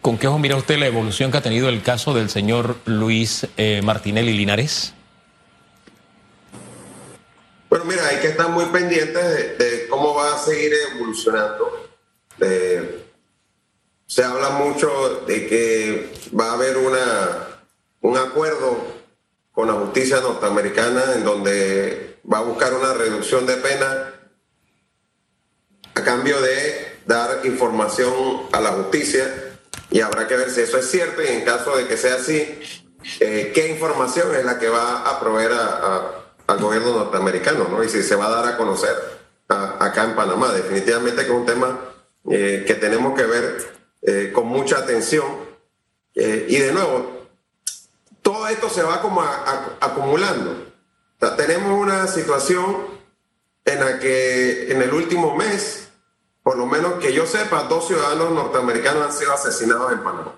¿con 0.00 0.16
qué 0.16 0.28
ojo 0.28 0.38
mira 0.38 0.56
usted 0.56 0.78
la 0.78 0.86
evolución 0.86 1.30
que 1.30 1.36
ha 1.36 1.42
tenido 1.42 1.68
el 1.68 1.82
caso 1.82 2.14
del 2.14 2.30
señor 2.30 2.78
Luis 2.86 3.46
eh, 3.58 3.82
Martinelli 3.84 4.32
Linares? 4.32 4.94
Bueno, 7.68 7.84
mira, 7.84 8.08
hay 8.08 8.16
que 8.16 8.28
estar 8.28 8.48
muy 8.48 8.64
pendientes 8.64 9.58
de, 9.58 9.88
cómo 9.90 10.14
va 10.14 10.36
a 10.36 10.38
seguir 10.38 10.72
evolucionando. 10.94 11.90
se 14.06 14.24
habla 14.24 14.48
mucho 14.64 15.22
de 15.26 15.46
que 15.46 16.12
va 16.34 16.52
a 16.52 16.54
haber 16.54 16.78
una, 16.78 17.49
un 18.00 18.16
acuerdo 18.16 18.76
con 19.52 19.68
la 19.68 19.74
justicia 19.74 20.20
norteamericana 20.20 21.14
en 21.14 21.24
donde 21.24 22.18
va 22.30 22.38
a 22.38 22.42
buscar 22.42 22.74
una 22.74 22.94
reducción 22.94 23.46
de 23.46 23.56
pena 23.56 24.14
a 25.94 26.02
cambio 26.02 26.40
de 26.40 26.98
dar 27.06 27.44
información 27.44 28.12
a 28.52 28.60
la 28.60 28.70
justicia 28.70 29.58
y 29.90 30.00
habrá 30.00 30.28
que 30.28 30.36
ver 30.36 30.50
si 30.50 30.60
eso 30.60 30.78
es 30.78 30.90
cierto 30.90 31.22
y 31.22 31.28
en 31.28 31.44
caso 31.44 31.76
de 31.76 31.86
que 31.86 31.96
sea 31.96 32.14
así, 32.14 32.60
eh, 33.20 33.50
qué 33.54 33.68
información 33.68 34.34
es 34.34 34.44
la 34.44 34.58
que 34.58 34.68
va 34.68 35.08
a 35.08 35.18
proveer 35.20 35.52
a 35.52 36.20
al 36.50 36.58
gobierno 36.58 36.92
norteamericano, 36.92 37.68
¿no? 37.68 37.82
Y 37.82 37.88
si 37.88 38.02
se 38.02 38.16
va 38.16 38.26
a 38.26 38.30
dar 38.30 38.54
a 38.54 38.56
conocer 38.56 38.94
acá 39.48 40.04
en 40.04 40.14
Panamá. 40.14 40.52
Definitivamente 40.52 41.22
que 41.22 41.28
es 41.28 41.36
un 41.36 41.46
tema 41.46 41.78
eh, 42.30 42.64
que 42.66 42.74
tenemos 42.74 43.18
que 43.18 43.26
ver 43.26 43.58
eh, 44.02 44.30
con 44.32 44.46
mucha 44.46 44.78
atención. 44.78 45.26
Eh, 46.14 46.46
y 46.48 46.56
de 46.56 46.72
nuevo, 46.72 47.19
esto 48.50 48.68
se 48.68 48.82
va 48.82 49.00
como 49.00 49.22
acumulando. 49.80 50.66
tenemos 51.36 51.72
una 51.72 52.06
situación 52.06 52.88
en 53.64 53.80
la 53.80 53.98
que 53.98 54.72
en 54.72 54.82
el 54.82 54.92
último 54.92 55.36
mes, 55.36 55.88
por 56.42 56.56
lo 56.56 56.66
menos 56.66 56.94
que 56.94 57.12
yo 57.12 57.26
sepa, 57.26 57.64
dos 57.64 57.86
ciudadanos 57.86 58.30
norteamericanos 58.32 59.06
han 59.06 59.12
sido 59.12 59.32
asesinados 59.32 59.92
en 59.92 60.02
Panamá. 60.02 60.34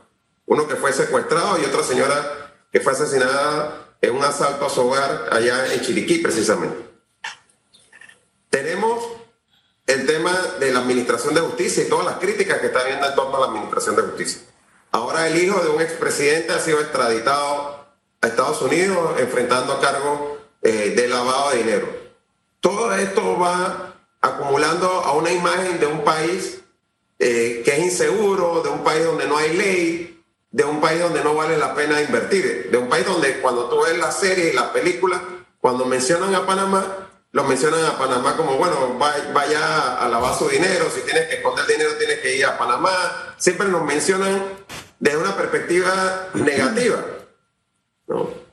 Uno 0.46 0.66
que 0.66 0.77
fue 0.77 0.92
secuestrado 0.92 1.59
y 1.61 1.64
otra 1.64 1.83
señora 1.83 2.55
que 2.70 2.81
fue 2.81 2.92
asesinada 2.92 3.96
en 4.01 4.16
un 4.16 4.25
asalto 4.25 4.66
a 4.66 4.70
su 4.70 4.81
hogar 4.83 5.29
allá 5.31 5.72
en 5.72 5.81
Chiriquí, 5.81 6.18
precisamente. 6.18 6.90
Tenemos 8.51 9.05
el 9.87 10.07
tema 10.07 10.33
de 10.59 10.72
la 10.72 10.81
administración 10.81 11.35
de 11.35 11.40
justicia 11.40 11.85
y 11.85 11.88
todas 11.88 12.07
las 12.07 12.16
críticas 12.16 12.59
que 12.59 12.66
está 12.66 12.81
habiendo 12.81 13.07
en 13.07 13.14
torno 13.14 13.37
a 13.37 13.40
la 13.40 13.46
administración 13.46 13.96
de 13.96 14.03
justicia. 14.03 14.42
Ahora 14.90 15.27
el 15.27 15.42
hijo 15.42 15.61
de 15.61 15.70
un 15.70 15.81
expresidente 15.81 16.53
ha 16.53 16.59
sido 16.59 16.81
extraditado 16.81 17.81
a 18.22 18.28
Estados 18.28 18.62
Unidos 18.62 19.16
enfrentando 19.18 19.80
cargos 19.80 20.38
eh, 20.62 20.94
de 20.96 21.08
lavado 21.08 21.50
de 21.50 21.58
dinero. 21.58 21.88
Todo 22.61 22.94
esto 22.94 23.38
va 23.38 23.96
acumulando 24.20 24.87
a 24.88 25.12
una 25.12 25.32
imagen 25.32 25.80
de 25.80 25.87
un 25.87 26.04
país 26.04 26.61
eh, 27.18 27.62
que 27.64 27.72
es 27.72 27.78
inseguro, 27.80 28.62
de 28.62 28.70
un 28.70 28.85
país 28.85 29.04
donde 29.04 29.26
no 29.26 29.37
hay 29.37 29.56
ley, 29.56 30.24
de 30.52 30.64
un 30.64 30.80
país 30.80 31.00
donde 31.00 31.24
no 31.24 31.35
vale 31.35 31.58
la 31.58 31.74
pena 31.74 32.00
invertir, 32.00 32.70
de 32.70 32.78
un 32.78 32.88
país 32.88 33.04
donde 33.04 33.40
cuando 33.40 33.68
tú 33.68 33.82
ves 33.82 33.98
la 33.98 34.12
serie 34.12 34.50
y 34.50 34.52
la 34.52 34.72
película, 34.72 35.20
cuando 35.61 35.85
mencionan 35.85 36.35
a 36.35 36.46
Panamá, 36.46 37.11
lo 37.32 37.44
mencionan 37.44 37.85
a 37.87 37.98
Panamá 37.98 38.37
como, 38.37 38.56
bueno, 38.56 38.98
vaya 38.98 39.96
a 39.96 40.08
lavar 40.08 40.38
su 40.38 40.48
dinero, 40.48 40.90
si 40.94 41.00
tienes 41.00 41.28
que 41.28 41.37
esconder 41.37 41.66
dinero 41.66 41.92
tienes 41.98 42.20
que 42.20 42.37
ir 42.37 42.44
a 42.44 42.58
Panamá. 42.58 43.35
Siempre 43.38 43.68
nos 43.68 43.82
mencionan 43.82 44.42
desde 45.00 45.16
una 45.16 45.37
perspectiva 45.37 46.28
negativa. 46.35 46.98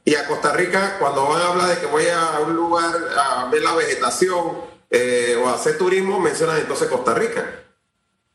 Y 0.05 0.15
a 0.15 0.27
Costa 0.27 0.53
Rica, 0.53 0.97
cuando 0.99 1.27
van 1.27 1.41
a 1.41 1.47
hablar 1.49 1.67
de 1.67 1.77
que 1.77 1.85
voy 1.85 2.05
a 2.07 2.39
un 2.39 2.55
lugar 2.55 2.95
a 3.17 3.45
ver 3.51 3.61
la 3.61 3.75
vegetación 3.75 4.57
eh, 4.89 5.39
o 5.43 5.47
a 5.47 5.53
hacer 5.53 5.77
turismo, 5.77 6.19
mencionan 6.19 6.57
entonces 6.57 6.87
Costa 6.87 7.13
Rica. 7.13 7.45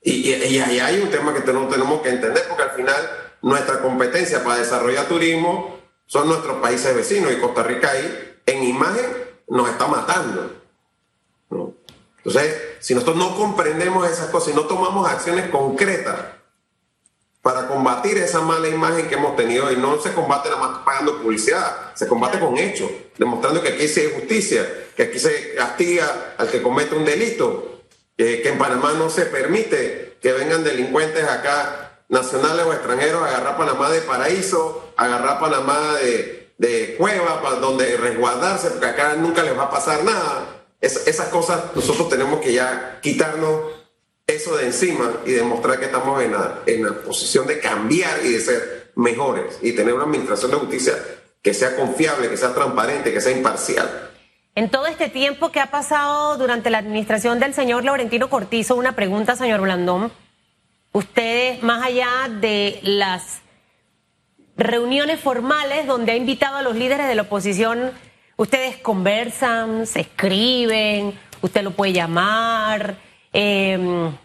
Y, 0.02 0.32
ahí 0.34 0.78
hay 0.78 1.00
un 1.00 1.10
tema 1.10 1.32
que 1.32 1.40
tenemos 1.40 2.02
que 2.02 2.10
entender, 2.10 2.44
porque 2.46 2.62
al 2.62 2.70
final 2.72 3.10
nuestra 3.42 3.80
competencia 3.80 4.44
para 4.44 4.58
desarrollar 4.58 5.06
turismo 5.06 5.80
son 6.06 6.28
nuestros 6.28 6.58
países 6.60 6.94
vecinos 6.94 7.32
y 7.32 7.40
Costa 7.40 7.62
Rica 7.62 7.90
ahí, 7.90 8.38
en 8.44 8.64
imagen, 8.64 9.06
nos 9.48 9.68
está 9.70 9.86
matando. 9.86 10.52
Entonces, 12.18 12.76
si 12.80 12.94
nosotros 12.94 13.16
no 13.16 13.34
comprendemos 13.36 14.08
esas 14.10 14.28
cosas 14.28 14.52
y 14.52 14.56
no 14.56 14.66
tomamos 14.66 15.08
acciones 15.08 15.48
concretas 15.50 16.16
para 17.44 17.68
combatir 17.68 18.16
esa 18.16 18.40
mala 18.40 18.68
imagen 18.68 19.06
que 19.06 19.16
hemos 19.16 19.36
tenido, 19.36 19.70
y 19.70 19.76
no 19.76 20.00
se 20.00 20.14
combate 20.14 20.48
nada 20.48 20.62
más 20.62 20.78
pagando 20.78 21.20
publicidad, 21.20 21.94
se 21.94 22.08
combate 22.08 22.40
con 22.40 22.56
hechos, 22.56 22.90
demostrando 23.18 23.62
que 23.62 23.68
aquí 23.68 23.86
se 23.86 24.12
justicia, 24.12 24.66
que 24.96 25.02
aquí 25.02 25.18
se 25.18 25.54
castiga 25.54 26.34
al 26.38 26.48
que 26.48 26.62
comete 26.62 26.94
un 26.94 27.04
delito, 27.04 27.82
que 28.16 28.48
en 28.48 28.56
Panamá 28.56 28.94
no 28.94 29.10
se 29.10 29.26
permite 29.26 30.16
que 30.22 30.32
vengan 30.32 30.64
delincuentes 30.64 31.22
acá, 31.28 32.00
nacionales 32.08 32.64
o 32.64 32.72
extranjeros, 32.72 33.22
a 33.22 33.26
agarrar 33.26 33.58
Panamá 33.58 33.90
de 33.90 34.00
paraíso, 34.00 34.94
agarrar 34.96 35.38
Panamá 35.38 35.96
de, 36.02 36.50
de 36.56 36.94
cueva 36.96 37.42
para 37.42 37.56
donde 37.56 37.94
resguardarse, 37.98 38.70
porque 38.70 38.86
acá 38.86 39.16
nunca 39.16 39.42
les 39.42 39.56
va 39.56 39.64
a 39.64 39.70
pasar 39.70 40.02
nada. 40.02 40.64
esas 40.80 41.28
cosas 41.28 41.60
nosotros 41.74 42.08
tenemos 42.08 42.40
que 42.40 42.54
ya 42.54 43.00
quitarnos 43.02 43.83
eso 44.26 44.56
de 44.56 44.66
encima 44.66 45.20
y 45.26 45.32
demostrar 45.32 45.78
que 45.78 45.86
estamos 45.86 46.22
en 46.22 46.32
la, 46.32 46.60
en 46.66 46.84
la 46.84 46.92
posición 46.92 47.46
de 47.46 47.58
cambiar 47.58 48.24
y 48.24 48.32
de 48.32 48.40
ser 48.40 48.92
mejores 48.96 49.58
y 49.62 49.72
tener 49.72 49.94
una 49.94 50.04
administración 50.04 50.50
de 50.50 50.56
justicia 50.58 50.94
que 51.42 51.52
sea 51.52 51.76
confiable, 51.76 52.28
que 52.30 52.36
sea 52.36 52.54
transparente, 52.54 53.12
que 53.12 53.20
sea 53.20 53.36
imparcial. 53.36 54.10
En 54.54 54.70
todo 54.70 54.86
este 54.86 55.08
tiempo 55.08 55.50
que 55.50 55.60
ha 55.60 55.70
pasado 55.70 56.38
durante 56.38 56.70
la 56.70 56.78
administración 56.78 57.40
del 57.40 57.54
señor 57.54 57.84
Laurentino 57.84 58.30
Cortizo, 58.30 58.76
una 58.76 58.94
pregunta, 58.94 59.36
señor 59.36 59.60
Blandón. 59.60 60.12
Ustedes, 60.92 61.62
más 61.62 61.84
allá 61.84 62.08
de 62.40 62.78
las 62.82 63.42
reuniones 64.56 65.20
formales 65.20 65.86
donde 65.86 66.12
ha 66.12 66.16
invitado 66.16 66.56
a 66.56 66.62
los 66.62 66.76
líderes 66.76 67.08
de 67.08 67.14
la 67.14 67.22
oposición. 67.22 67.90
Ustedes 68.36 68.76
conversan, 68.76 69.86
se 69.86 70.00
escriben, 70.00 71.18
usted 71.42 71.62
lo 71.62 71.72
puede 71.72 71.92
llamar. 71.92 72.96
Em, 73.36 74.16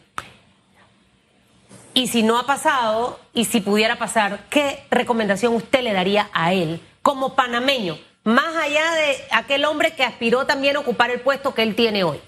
y 1.96 2.08
si 2.08 2.22
no 2.22 2.38
ha 2.38 2.46
pasado, 2.46 3.20
y 3.34 3.46
si 3.46 3.60
pudiera 3.60 3.98
pasar, 3.98 4.46
¿qué 4.52 4.86
recomendación 4.92 5.56
usted 5.56 5.82
le 5.82 5.94
daría 5.94 6.30
a 6.32 6.54
él 6.54 6.80
como 7.02 7.36
panameño? 7.36 7.98
Más 8.24 8.56
allá 8.56 8.94
de 8.94 9.18
aquel 9.32 9.66
hombre 9.66 9.96
que 9.96 10.04
aspiró 10.04 10.46
también 10.46 10.76
a 10.76 10.82
ocupar 10.82 11.10
el 11.10 11.22
puesto 11.22 11.56
que 11.56 11.64
él 11.64 11.76
tiene 11.76 12.04
hoy. 12.04 12.22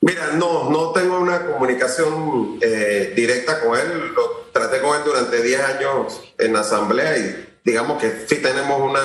Mira, 0.00 0.28
no, 0.32 0.70
no 0.70 0.92
tengo 0.92 1.18
una 1.18 1.44
comunicación 1.44 2.58
eh, 2.62 3.12
directa 3.14 3.60
con 3.60 3.78
él. 3.78 4.14
Lo 4.14 4.48
traté 4.52 4.80
con 4.80 4.96
él 4.96 5.02
durante 5.04 5.42
10 5.42 5.60
años 5.60 6.22
en 6.38 6.54
la 6.54 6.60
asamblea 6.60 7.18
y 7.18 7.58
digamos 7.62 8.00
que 8.00 8.24
sí 8.26 8.36
tenemos 8.36 8.80
una 8.80 9.02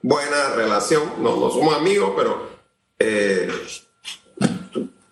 buena 0.00 0.50
relación. 0.54 1.14
No, 1.18 1.34
no 1.34 1.50
somos 1.50 1.74
amigos, 1.74 2.12
pero 2.16 2.48
eh, 3.00 3.50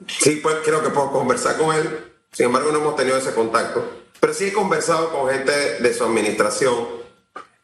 sí 0.07 0.37
pues, 0.37 0.57
creo 0.65 0.83
que 0.83 0.91
puedo 0.91 1.13
conversar 1.13 1.57
con 1.57 1.75
él. 1.75 2.13
Sin 2.33 2.47
embargo, 2.47 2.71
no 2.73 2.79
hemos 2.79 2.97
tenido 2.97 3.17
ese 3.17 3.33
contacto. 3.33 3.89
Pero 4.21 4.35
sí 4.35 4.47
he 4.47 4.53
conversado 4.53 5.11
con 5.11 5.31
gente 5.31 5.53
de 5.81 5.95
su 5.95 6.05
administración 6.05 6.87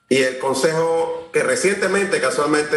y 0.08 0.22
el 0.22 0.38
consejo 0.38 1.30
que 1.32 1.42
recientemente, 1.42 2.20
casualmente, 2.20 2.76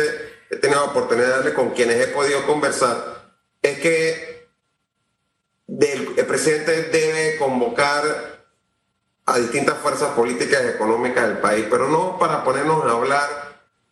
he 0.49 0.56
tenido 0.56 0.80
la 0.80 0.91
oportunidad 0.91 1.28
de 1.28 1.34
darle 1.34 1.54
con 1.54 1.71
quienes 1.71 1.99
he 1.99 2.08
podido 2.08 2.45
conversar 2.45 3.34
es 3.62 3.80
que 3.80 4.47
el 5.67 6.25
presidente 6.25 6.84
debe 6.84 7.38
convocar 7.38 8.45
a 9.25 9.38
distintas 9.38 9.80
fuerzas 9.80 10.12
políticas 10.12 10.63
y 10.63 10.67
económicas 10.69 11.28
del 11.28 11.39
país, 11.39 11.65
pero 11.69 11.89
no 11.89 12.17
para 12.19 12.43
ponernos 12.43 12.86
a 12.86 12.91
hablar 12.91 13.30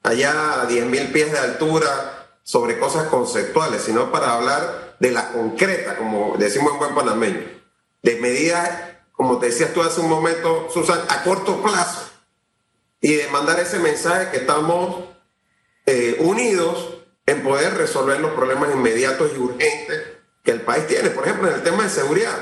allá 0.03 0.61
a 0.61 0.69
10.000 0.69 1.11
pies 1.11 1.31
de 1.33 1.39
altura 1.39 2.29
sobre 2.43 2.79
cosas 2.79 3.07
conceptuales, 3.07 3.81
sino 3.81 4.09
para 4.09 4.35
hablar 4.35 4.92
de 5.03 5.11
la 5.11 5.33
concreta, 5.33 5.97
como 5.97 6.37
decimos 6.37 6.71
en 6.71 6.79
buen 6.79 6.95
panameño, 6.95 7.43
de 8.01 8.15
medidas, 8.21 8.69
como 9.11 9.37
te 9.37 9.47
decías 9.47 9.73
tú 9.73 9.81
hace 9.81 9.99
un 9.99 10.07
momento, 10.07 10.69
Susan, 10.73 10.97
a 11.09 11.23
corto 11.23 11.61
plazo, 11.61 12.09
y 13.01 13.15
de 13.15 13.27
mandar 13.27 13.59
ese 13.59 13.79
mensaje 13.79 14.31
que 14.31 14.37
estamos 14.37 15.03
eh, 15.85 16.15
unidos 16.21 16.99
en 17.25 17.43
poder 17.43 17.73
resolver 17.73 18.21
los 18.21 18.31
problemas 18.31 18.73
inmediatos 18.73 19.33
y 19.35 19.39
urgentes 19.39 20.03
que 20.41 20.51
el 20.51 20.61
país 20.61 20.87
tiene. 20.87 21.09
Por 21.09 21.27
ejemplo, 21.27 21.49
en 21.49 21.55
el 21.55 21.63
tema 21.63 21.83
de 21.83 21.89
seguridad, 21.89 22.37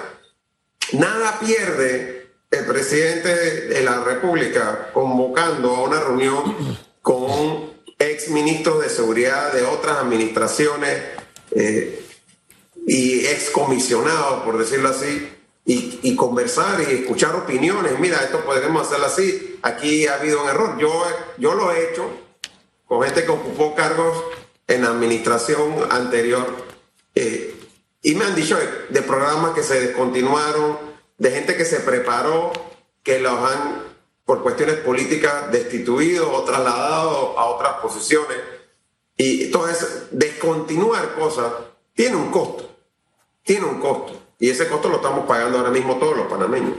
nada 0.91 1.39
pierde 1.39 2.29
el 2.51 2.65
presidente 2.67 3.69
de 3.69 3.81
la 3.81 4.03
República 4.03 4.91
convocando 4.93 5.75
a 5.77 5.81
una 5.81 5.99
reunión 5.99 6.77
con 7.01 7.73
ex 7.97 8.29
ministros 8.29 8.83
de 8.83 8.89
seguridad 8.89 9.51
de 9.51 9.63
otras 9.63 9.97
administraciones 9.97 11.01
eh, 11.55 12.01
y 12.87 13.25
ex 13.25 13.49
comisionados, 13.49 14.43
por 14.43 14.57
decirlo 14.57 14.89
así, 14.89 15.29
y, 15.65 16.15
conversar 16.15 16.81
y 16.81 17.01
escuchar 17.01 17.35
opiniones. 17.35 17.99
Mira, 17.99 18.17
esto 18.17 18.43
podemos 18.43 18.87
hacerlo 18.87 19.05
así. 19.05 19.59
Aquí 19.61 20.07
ha 20.07 20.15
habido 20.15 20.43
un 20.43 20.49
error. 20.49 20.77
Yo, 20.79 20.91
yo 21.37 21.53
lo 21.53 21.71
he 21.71 21.91
hecho 21.91 22.09
con 22.85 23.03
gente 23.03 23.23
que 23.23 23.31
ocupó 23.31 23.73
cargos 23.75 24.17
en 24.67 24.81
la 24.81 24.89
administración 24.89 25.87
anterior. 25.89 26.45
Eh, 27.15 27.55
y 28.01 28.15
me 28.15 28.25
han 28.25 28.35
dicho 28.35 28.57
de, 28.89 29.01
programas 29.03 29.53
que 29.53 29.63
se 29.63 29.79
descontinuaron, 29.79 30.77
de 31.17 31.31
gente 31.31 31.55
que 31.55 31.65
se 31.65 31.79
preparó, 31.81 32.51
que 33.03 33.19
los 33.19 33.33
han, 33.33 33.83
por 34.25 34.41
cuestiones 34.41 34.77
políticas, 34.77 35.51
destituido 35.51 36.31
o 36.31 36.43
trasladado 36.43 37.37
a 37.37 37.45
otras 37.45 37.73
posiciones. 37.75 38.37
Y 39.15 39.45
entonces, 39.45 40.07
descontinuar 40.11 41.13
cosas 41.15 41.51
tiene 41.93 42.15
un 42.15 42.31
costo, 42.31 42.70
tiene 43.51 43.65
un 43.65 43.81
costo. 43.81 44.17
Y 44.39 44.49
ese 44.49 44.69
costo 44.69 44.87
lo 44.87 44.95
estamos 44.95 45.25
pagando 45.25 45.57
ahora 45.57 45.71
mismo 45.71 45.97
todos 45.97 46.15
los 46.15 46.27
panameños. 46.27 46.71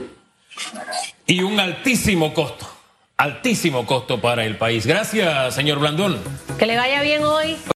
Y 1.27 1.43
un 1.43 1.59
altísimo 1.59 2.33
costo, 2.33 2.67
altísimo 3.15 3.85
costo 3.85 4.19
para 4.19 4.43
el 4.43 4.57
país. 4.57 4.87
Gracias, 4.87 5.53
señor 5.53 5.77
Blandón. 5.77 6.19
Que 6.57 6.65
le 6.65 6.75
vaya 6.75 7.03
bien 7.03 7.23
hoy. 7.23 7.57